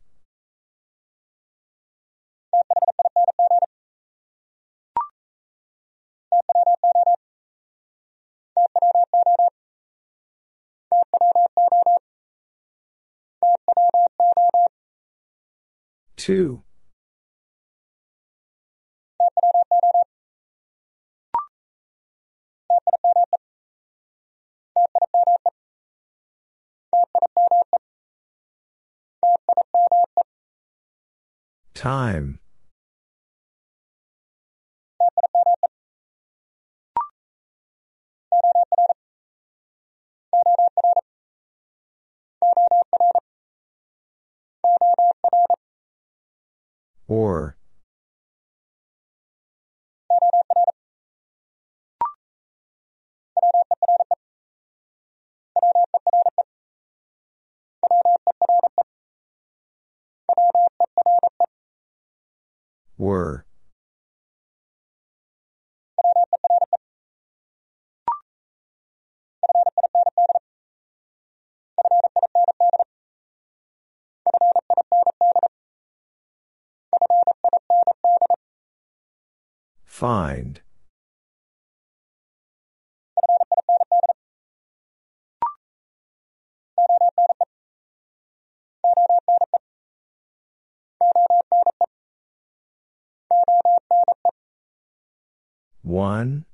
Two. 16.17 16.63
Time. 31.73 32.39
Or. 47.07 47.57
Were. 62.97 63.45
Find. 79.85 80.61
One. 95.83 96.45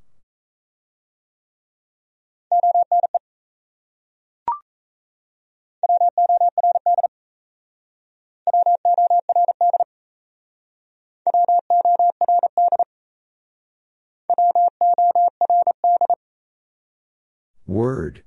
Word. 17.66 18.24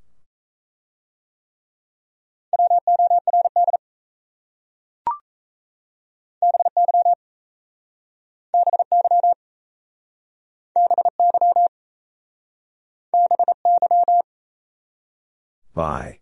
By. 15.75 16.19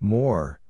More. 0.00 0.60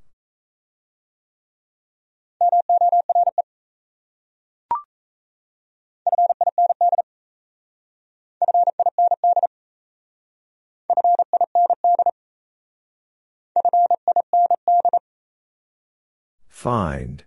Find. 16.64 17.24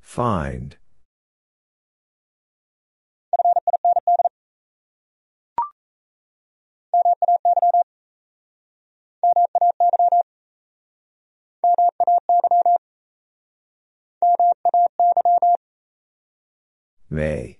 Find. 0.00 0.76
May. 17.10 17.58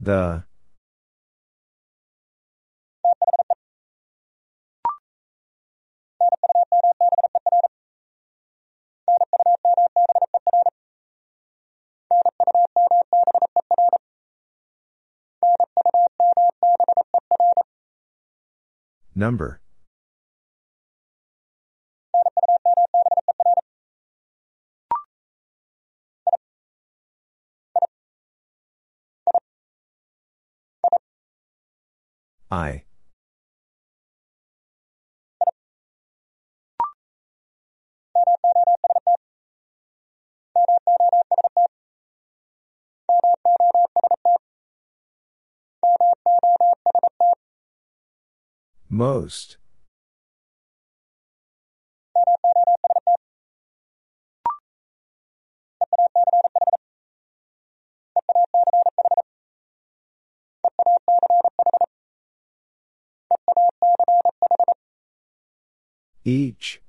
The. 0.00 0.44
Number. 19.14 19.60
I. 32.50 32.84
Most. 48.88 49.56
Each. 66.24 66.80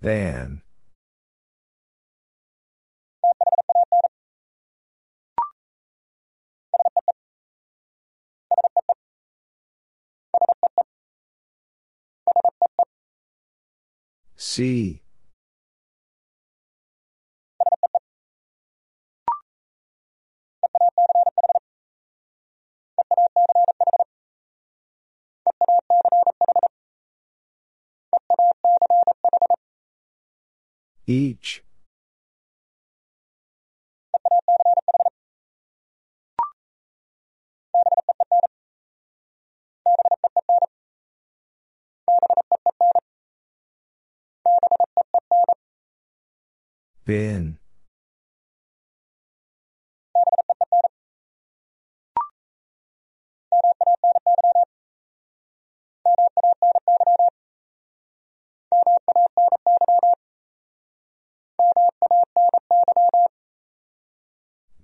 Than. 0.00 0.62
See. 14.36 15.02
Each. 31.10 31.64
Been. 47.04 47.58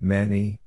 Many. 0.01 0.61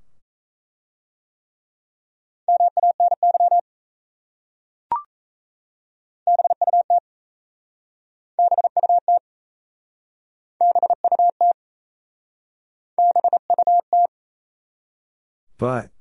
But. 15.58 15.92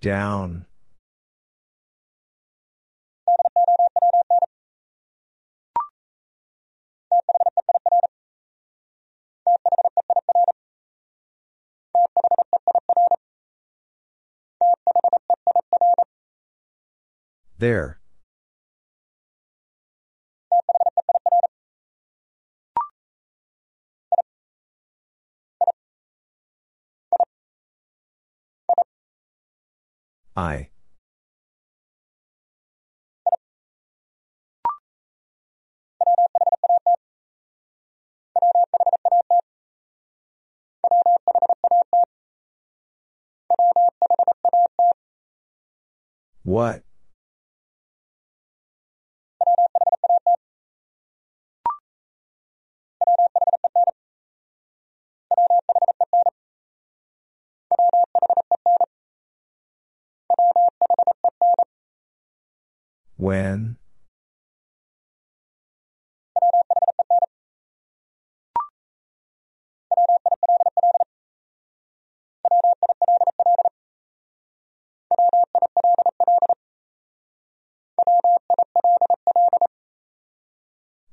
Down. 0.00 0.66
There. 17.58 17.98
I. 30.36 30.68
What? 46.44 46.82
When? 63.24 63.78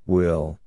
Will. 0.06 0.61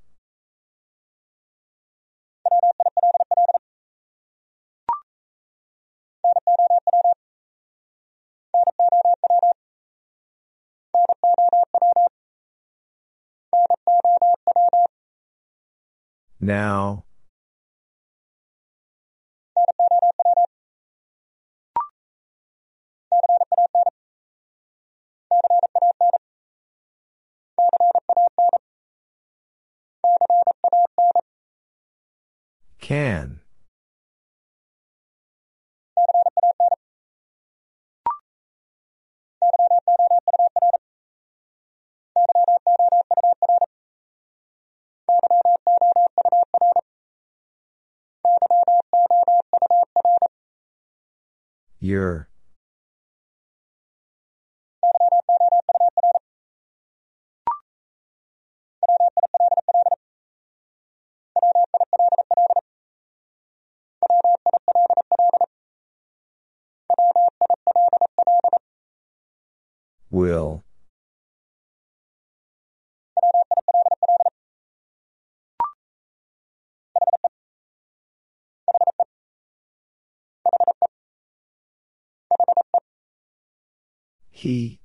Now. 16.40 17.04
Can. 32.80 33.40
Your. 51.84 52.28
Will. 70.10 70.63
He. 84.44 84.78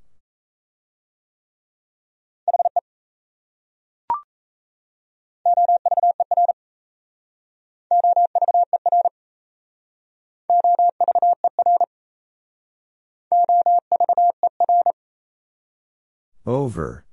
Over. 16.45 17.03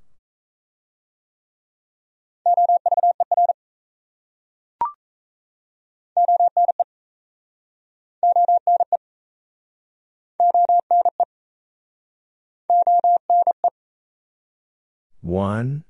One. 15.27 15.83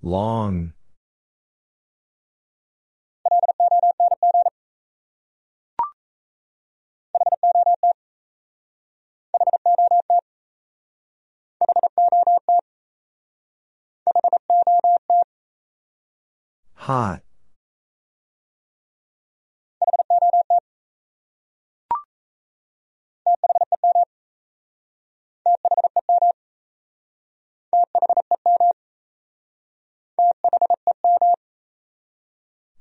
Long. 0.00 0.72
Hot. 16.88 17.20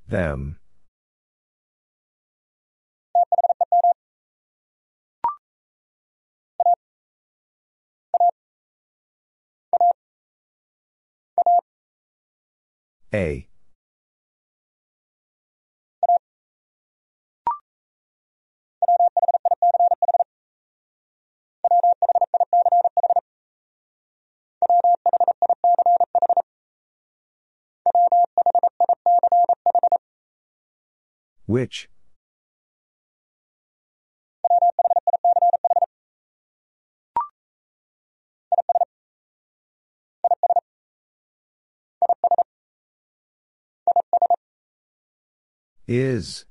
Them. 0.07 0.57
A. 13.13 13.49
Which? 31.47 31.87
Is. 45.87 46.43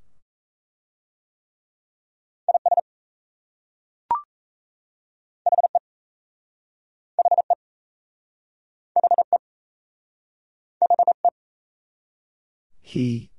He. 12.80 13.30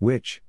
Which? 0.00 0.40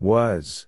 Was. 0.00 0.66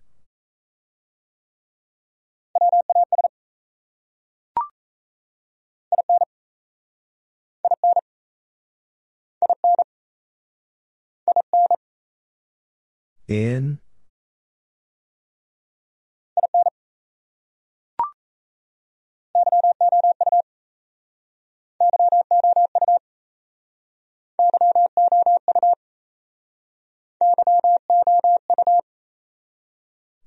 In? 13.26 13.78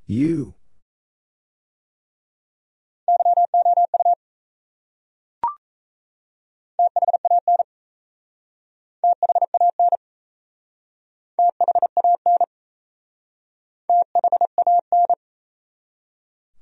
You. 0.08 0.56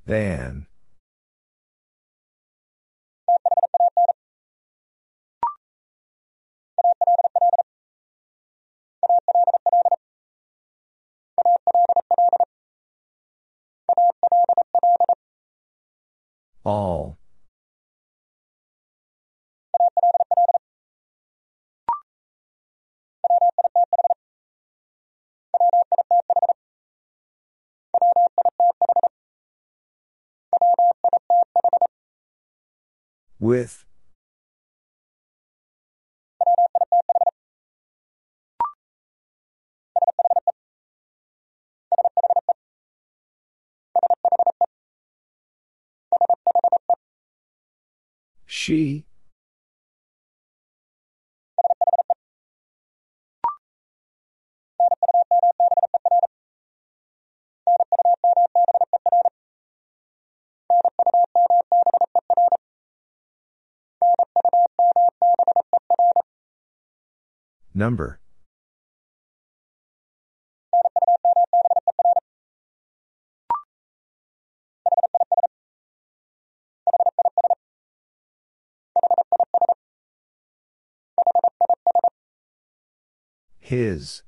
Than. 0.06 0.68
All. 16.64 17.18
With. 33.45 33.85
She. 48.47 49.05
Number. 67.77 68.22
His. 83.60 84.23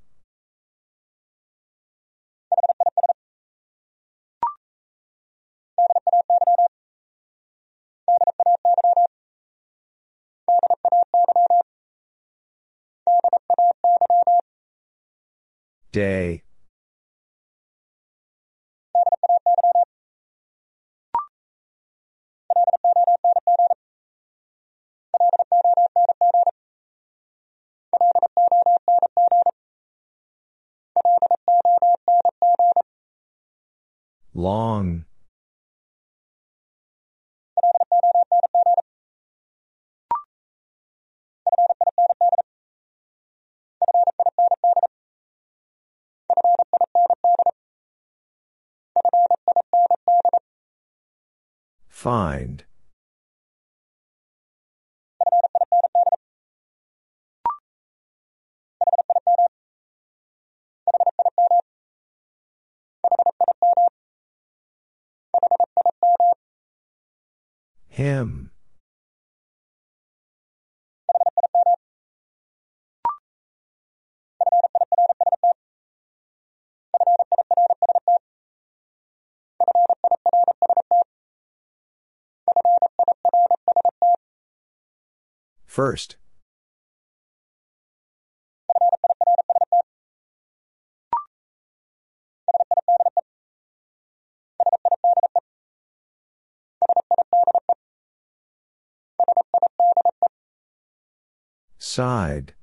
Day. 15.98 16.44
Long. 34.36 35.07
Find. 51.90 52.64
Him. 67.90 68.52
First. 85.78 86.18
Side. 101.78 102.57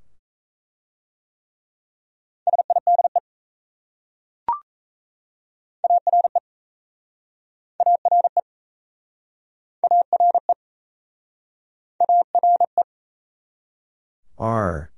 Are. 14.45 14.91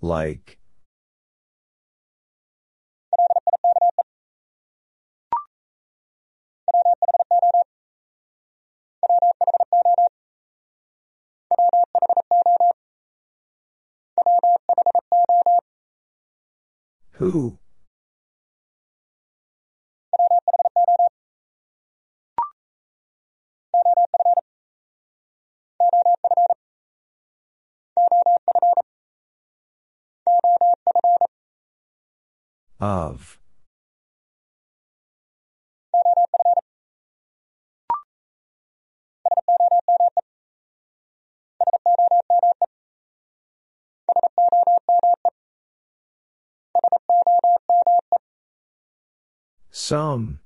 Like. 0.00 0.61
Who? 17.30 17.56
Of. 32.80 33.41
Some. 49.84 50.38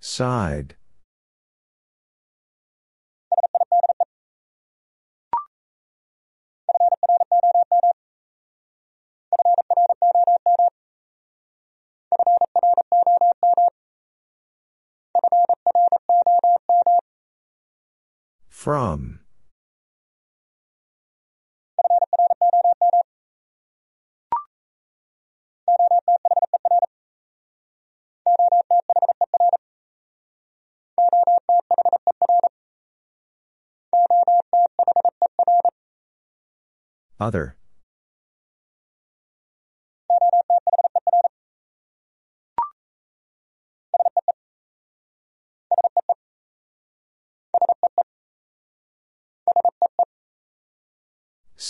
Side. 0.00 0.76
From. 18.48 19.20
Other. 37.18 37.56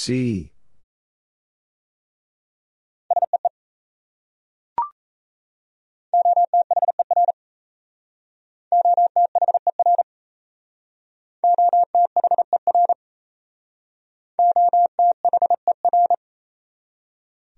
See. 0.02 0.50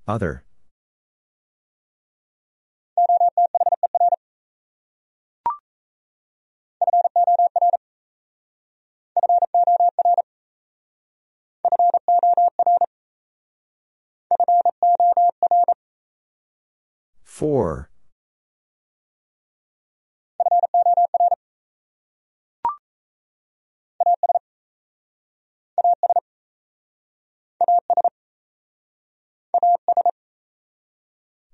Other. 0.06 0.44
For. 17.22 17.90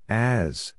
As. 0.08 0.74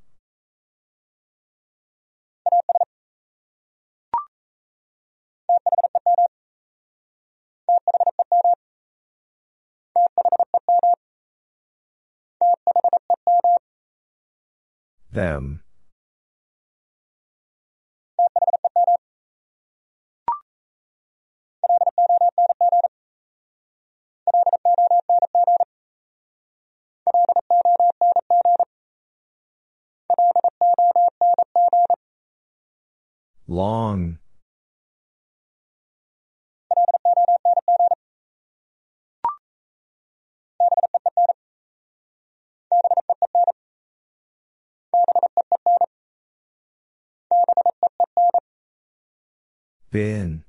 Them. 15.11 15.61
Long. 33.47 34.20
Been. 49.91 50.45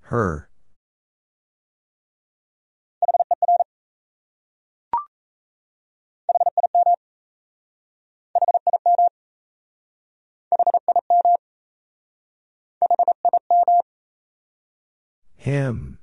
Her. 0.00 0.49
Him. 15.40 15.96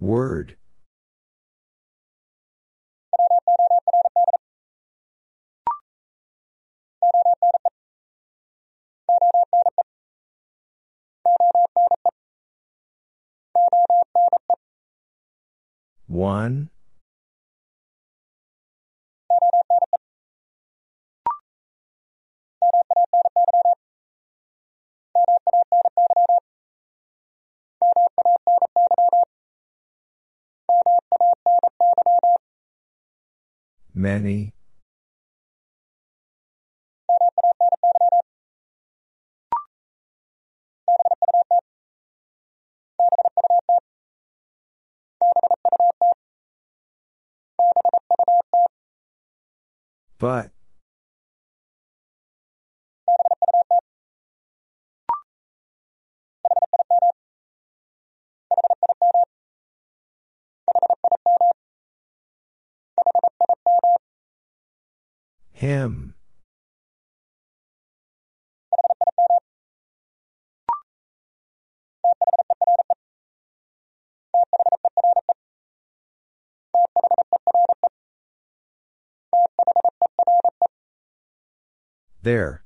Word. 0.00 0.57
One. 16.08 16.70
Many. 33.94 34.54
But. 50.18 50.50
Him. 65.52 66.14
There. 82.28 82.62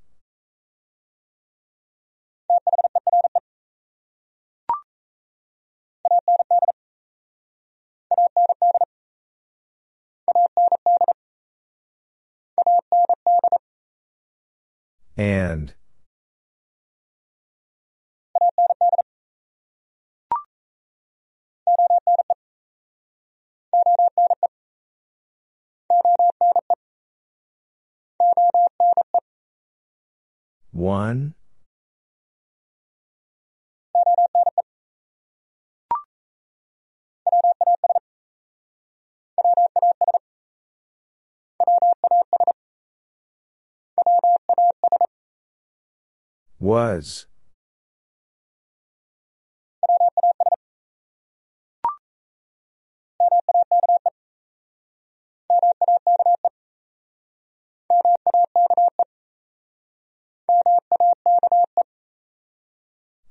And. 15.16 15.74
One. 30.82 31.34
Was. 46.58 47.26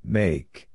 Make. 0.04 0.68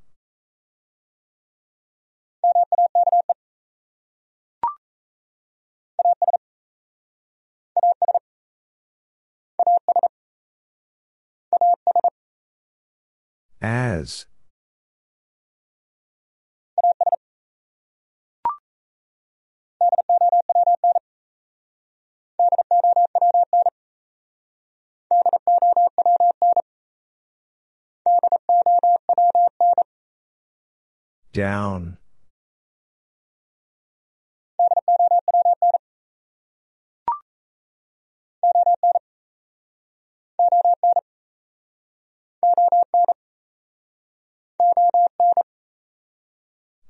As. 13.61 14.27
Down. 31.33 31.99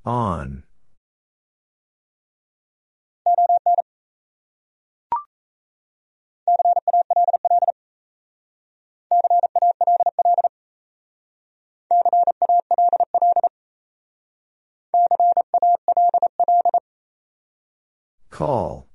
On. 0.05 0.66
Call. 18.31 18.89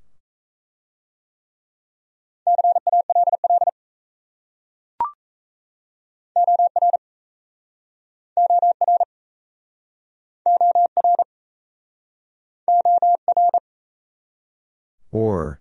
Or. 15.12 15.61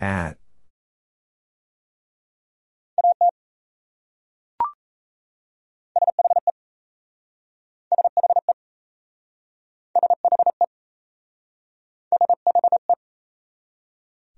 At. 0.00 0.38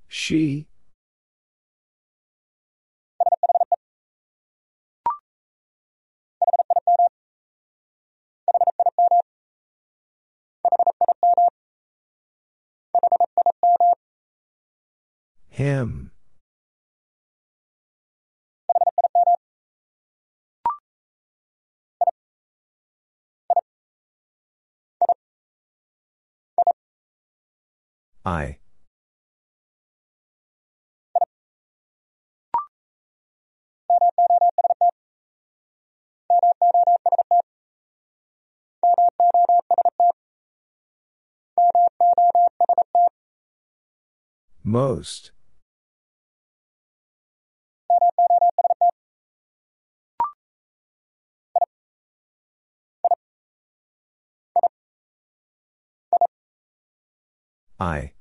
She? 0.09 0.66
Him. 15.57 16.11
I. 28.23 28.59
Most. 44.62 45.31
I. 57.78 58.12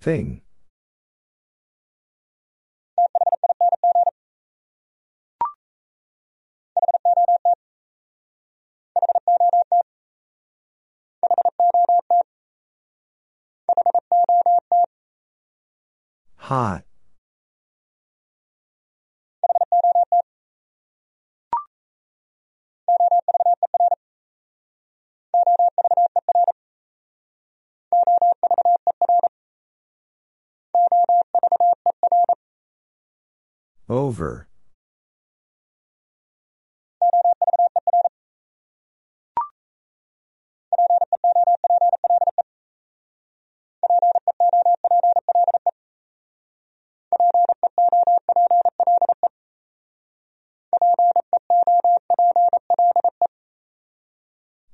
Thing. 0.00 0.45
Hot. 16.46 16.84
Over. 33.88 34.46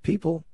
People? 0.02 0.44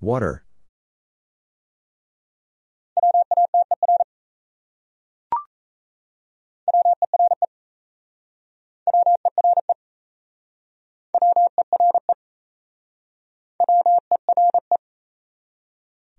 Water. 0.00 0.45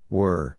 Were. 0.10 0.58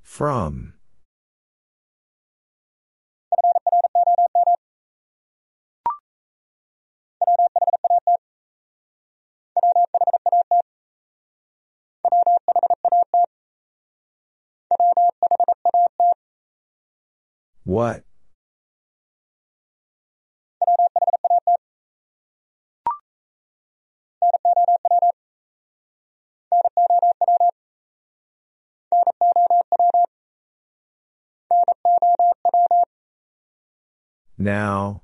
From. 0.00 0.73
What? 17.64 18.04
Now. 34.36 35.03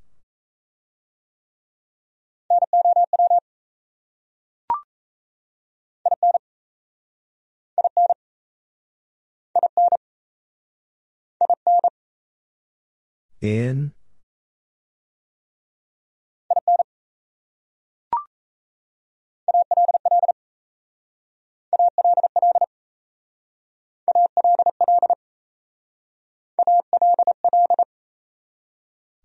In? 13.43 13.93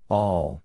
All. 0.09 0.63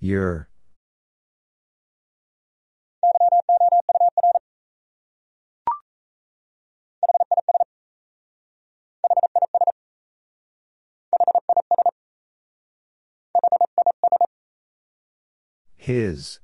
Your. 0.00 0.48
His. 15.76 16.40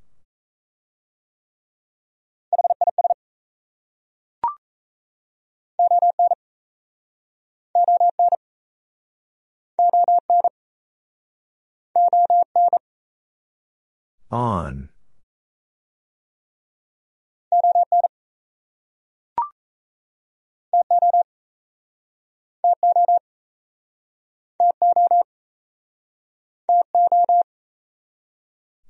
On. 14.31 14.89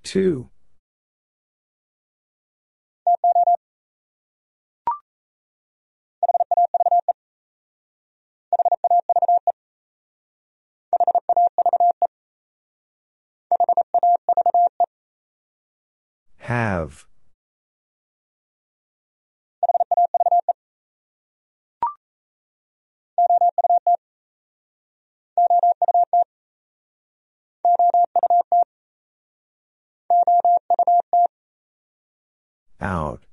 Two. 0.03 0.51
Have. 16.45 17.07
Out. 32.79 33.24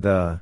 The. 0.00 0.40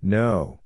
No. 0.00 0.59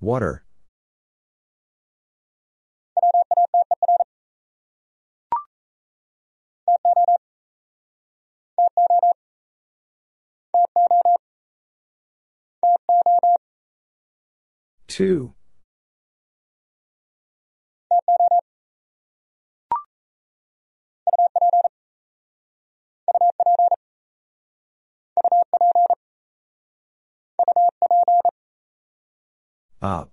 Water. 0.00 0.44
Two. 14.86 15.34
Up. 29.80 30.10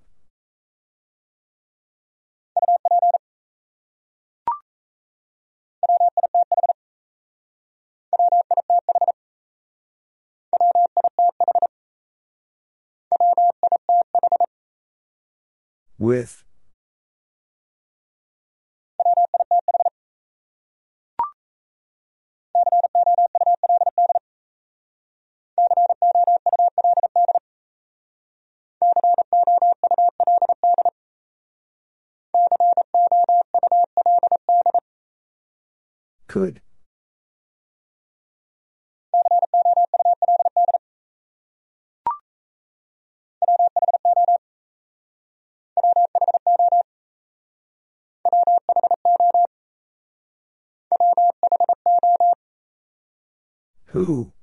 With. 15.98 16.44
Could. 36.28 36.62
Who? 53.86 54.34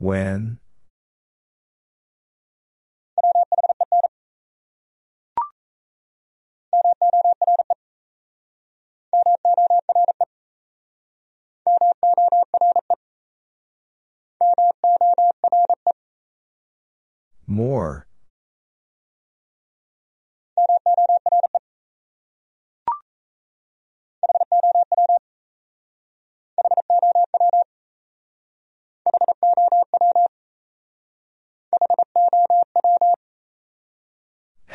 When? 0.00 0.58
More. 17.46 18.06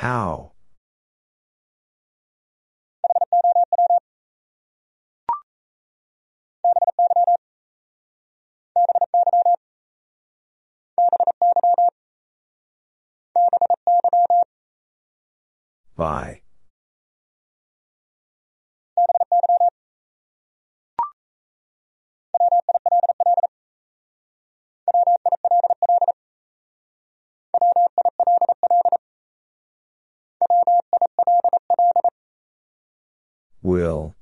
How? 0.05 0.51
By. 15.97 16.44
Will. 33.65 34.13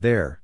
There. 0.00 0.39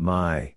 My. 0.00 0.54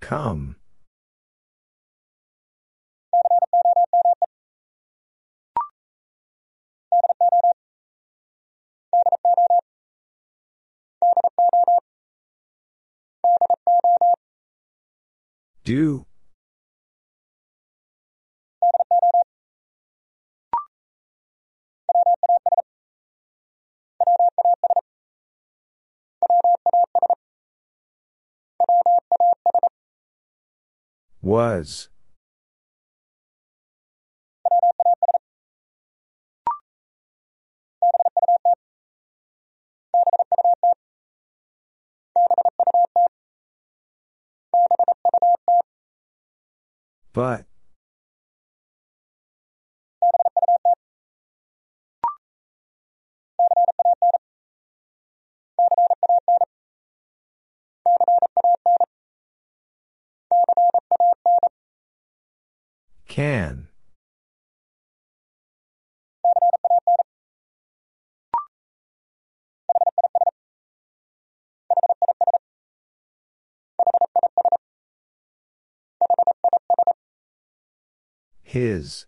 Come. 0.00 0.56
Do. 15.66 16.06
Was. 31.20 31.88
But. 47.12 47.46
Can. 63.08 63.68
His. 78.48 79.06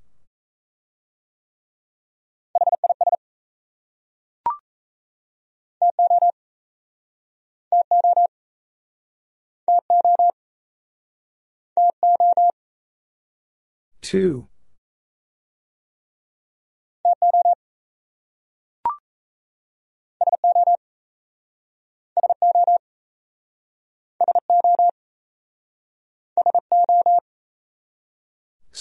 Two. 14.03 14.49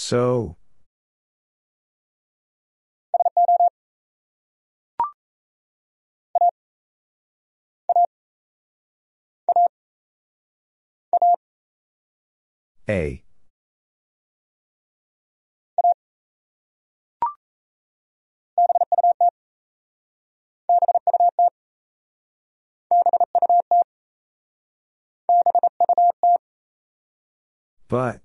So. 0.08 0.56
A. 12.88 13.22
But. 27.88 28.22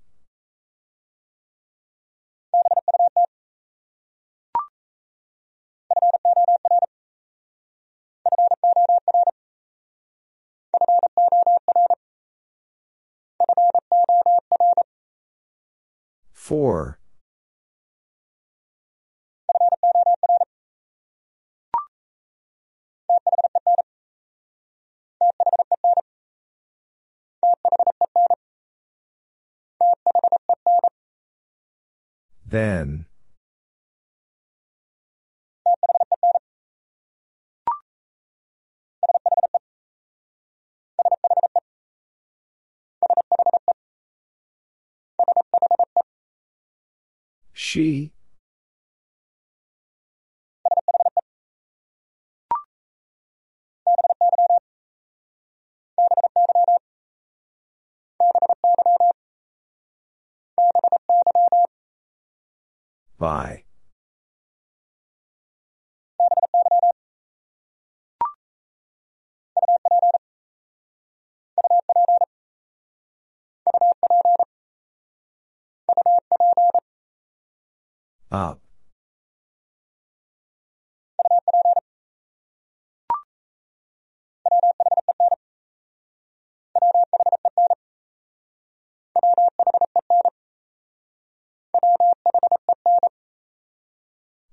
For. 16.44 16.98
Then. 32.46 33.06
She. 47.74 48.12
By. 63.18 63.64
Up. 78.34 78.58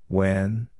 When? 0.10 0.71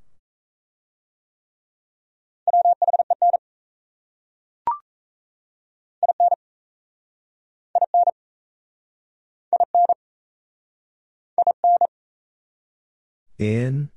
In? 13.42 13.90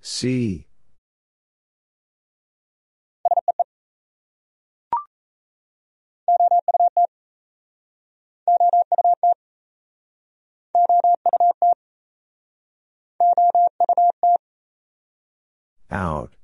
See. 0.00 0.66
Out. 15.90 16.34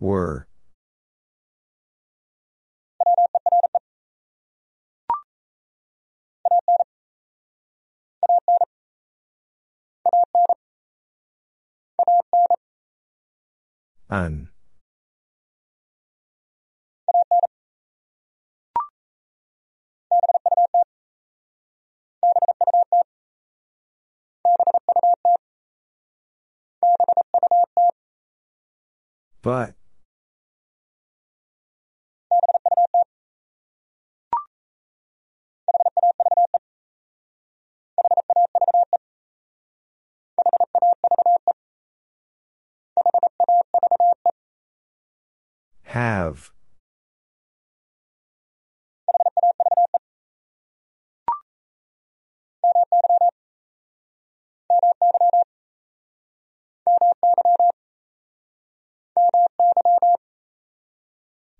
Were. 0.00 0.47
Un. 14.10 14.48
But. 29.42 29.77
Have. 45.98 46.52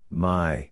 My. 0.09 0.71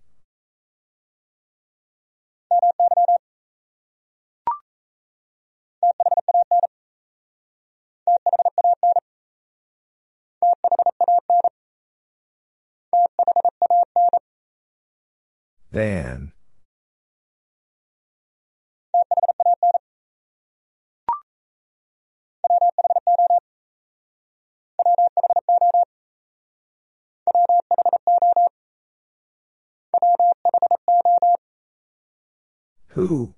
Than. 15.70 16.32
Who? 32.88 33.34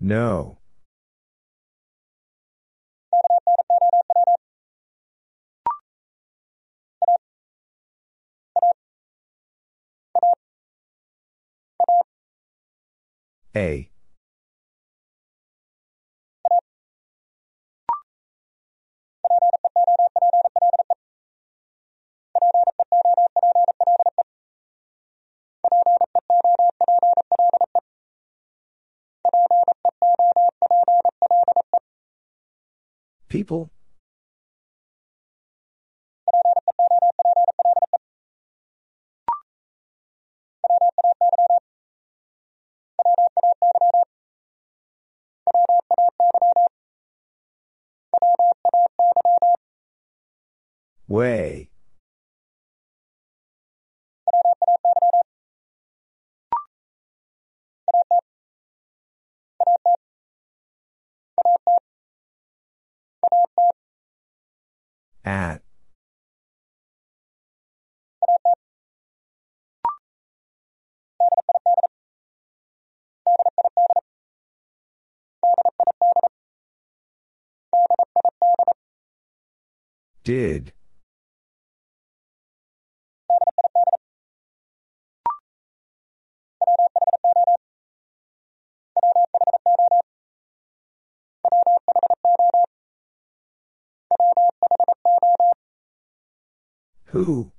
No. 0.00 0.58
A. 13.54 13.93
People? 33.28 33.70
Way. 51.08 51.70
At. 65.24 65.62
Did. 80.24 80.72
Who? 97.14 97.52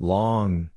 Long. 0.00 0.70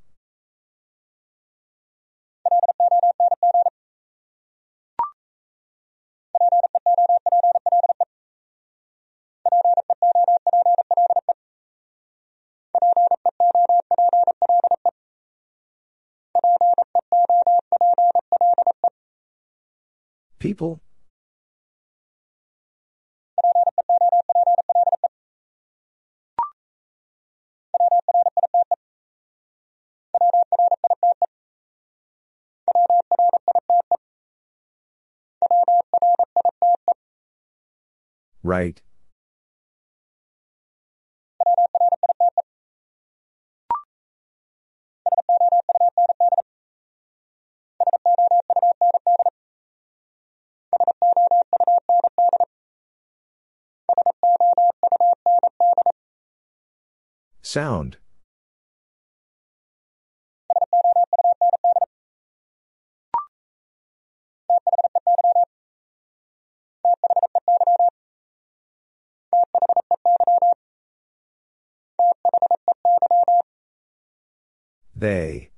People? 20.40 20.80
Right. 38.43 38.80
Sound. 57.45 57.98
They. 74.95 75.51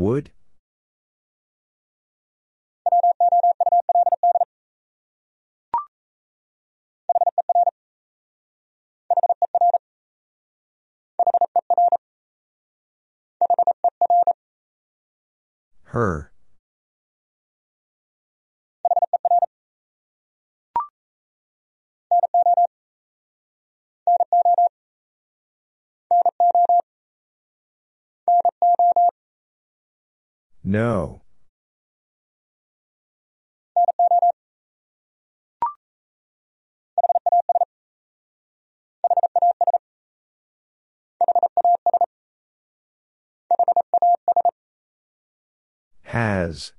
Would? 0.00 0.30
Her. 15.82 16.29
No. 30.62 31.22
Has. 46.02 46.72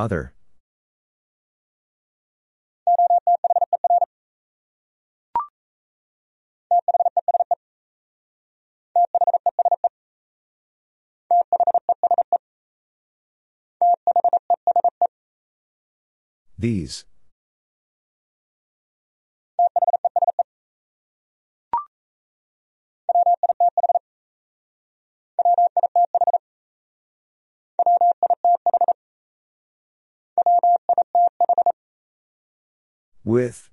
Other. 0.00 0.32
These. 16.58 17.04
With. 33.24 33.70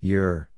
Your. 0.00 0.51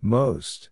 Most. 0.00 0.70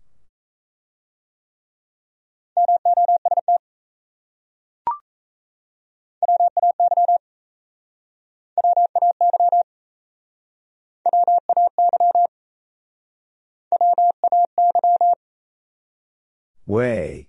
Way. 16.65 17.27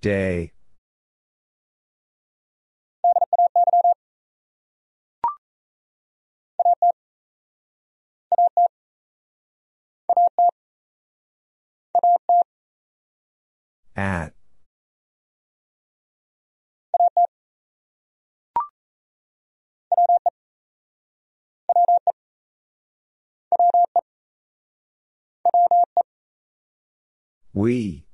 Day. 0.00 0.52
At. 13.96 14.34
We. 27.54 28.05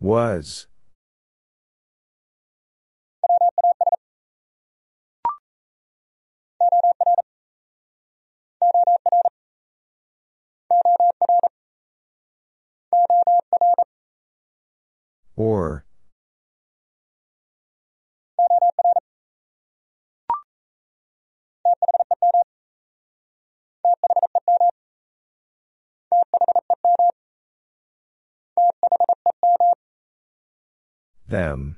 Was. 0.00 0.66
Or. 15.36 15.84
Them. 31.28 31.76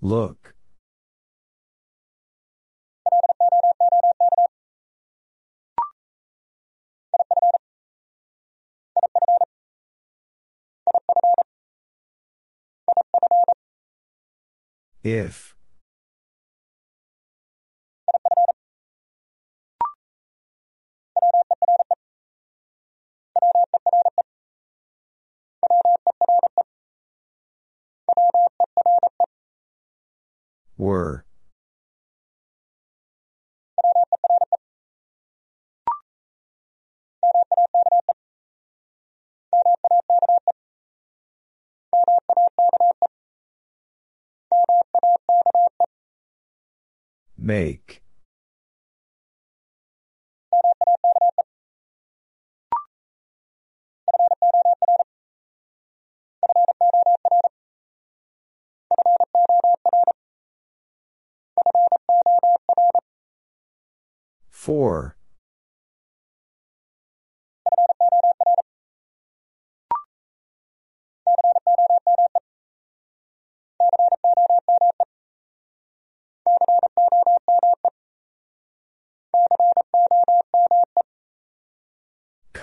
Look. 0.00 0.53
If. 15.04 15.54
Were. 30.78 31.23
Make. 47.36 48.02
For. 64.50 65.16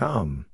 Come. 0.01 0.47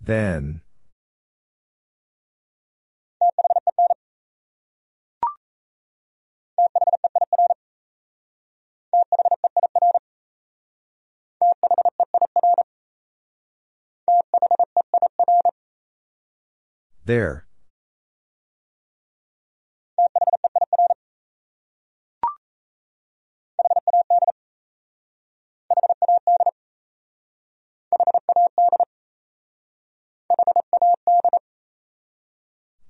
Then. 0.00 0.63
There. 17.06 17.46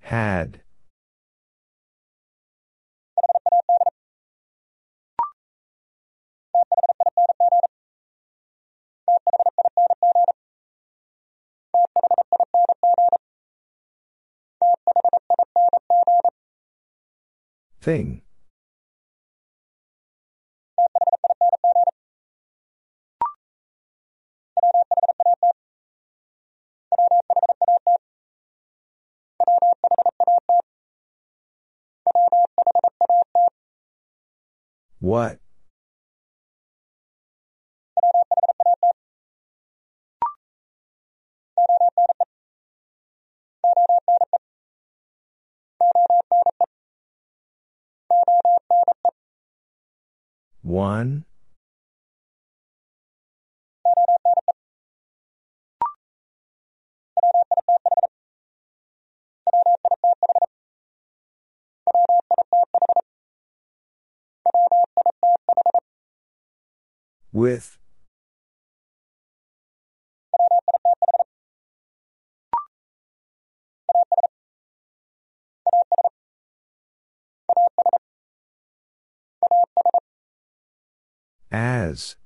Had. 0.00 0.63
Thing. 17.84 18.22
What? 35.00 35.43
One? 50.64 51.26
With. 67.30 67.76
As. 81.54 82.16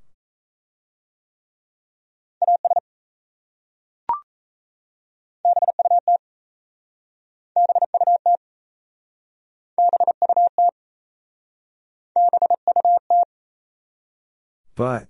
But. 14.75 15.09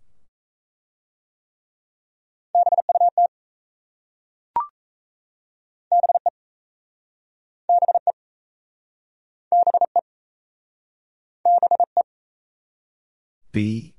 Be. 13.53 13.95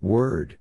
Word. 0.00 0.58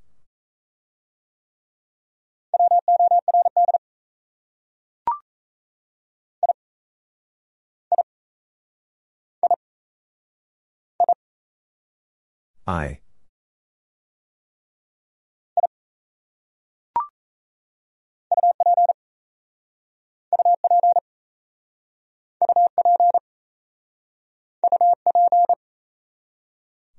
I. 12.68 13.00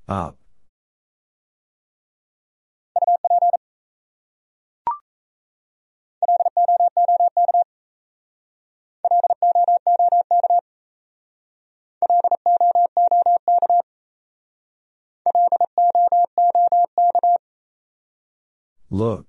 Up. 0.09 0.35
Look. 18.89 19.28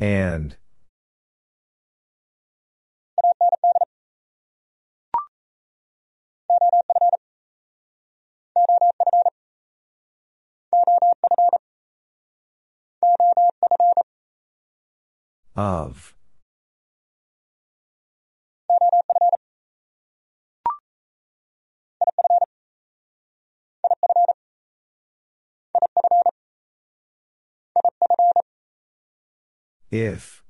And. 0.00 0.56
Of. 15.56 16.13
If. 29.90 30.42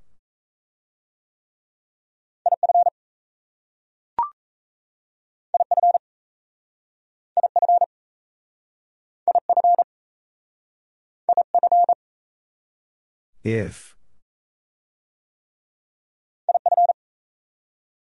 If. 13.43 13.95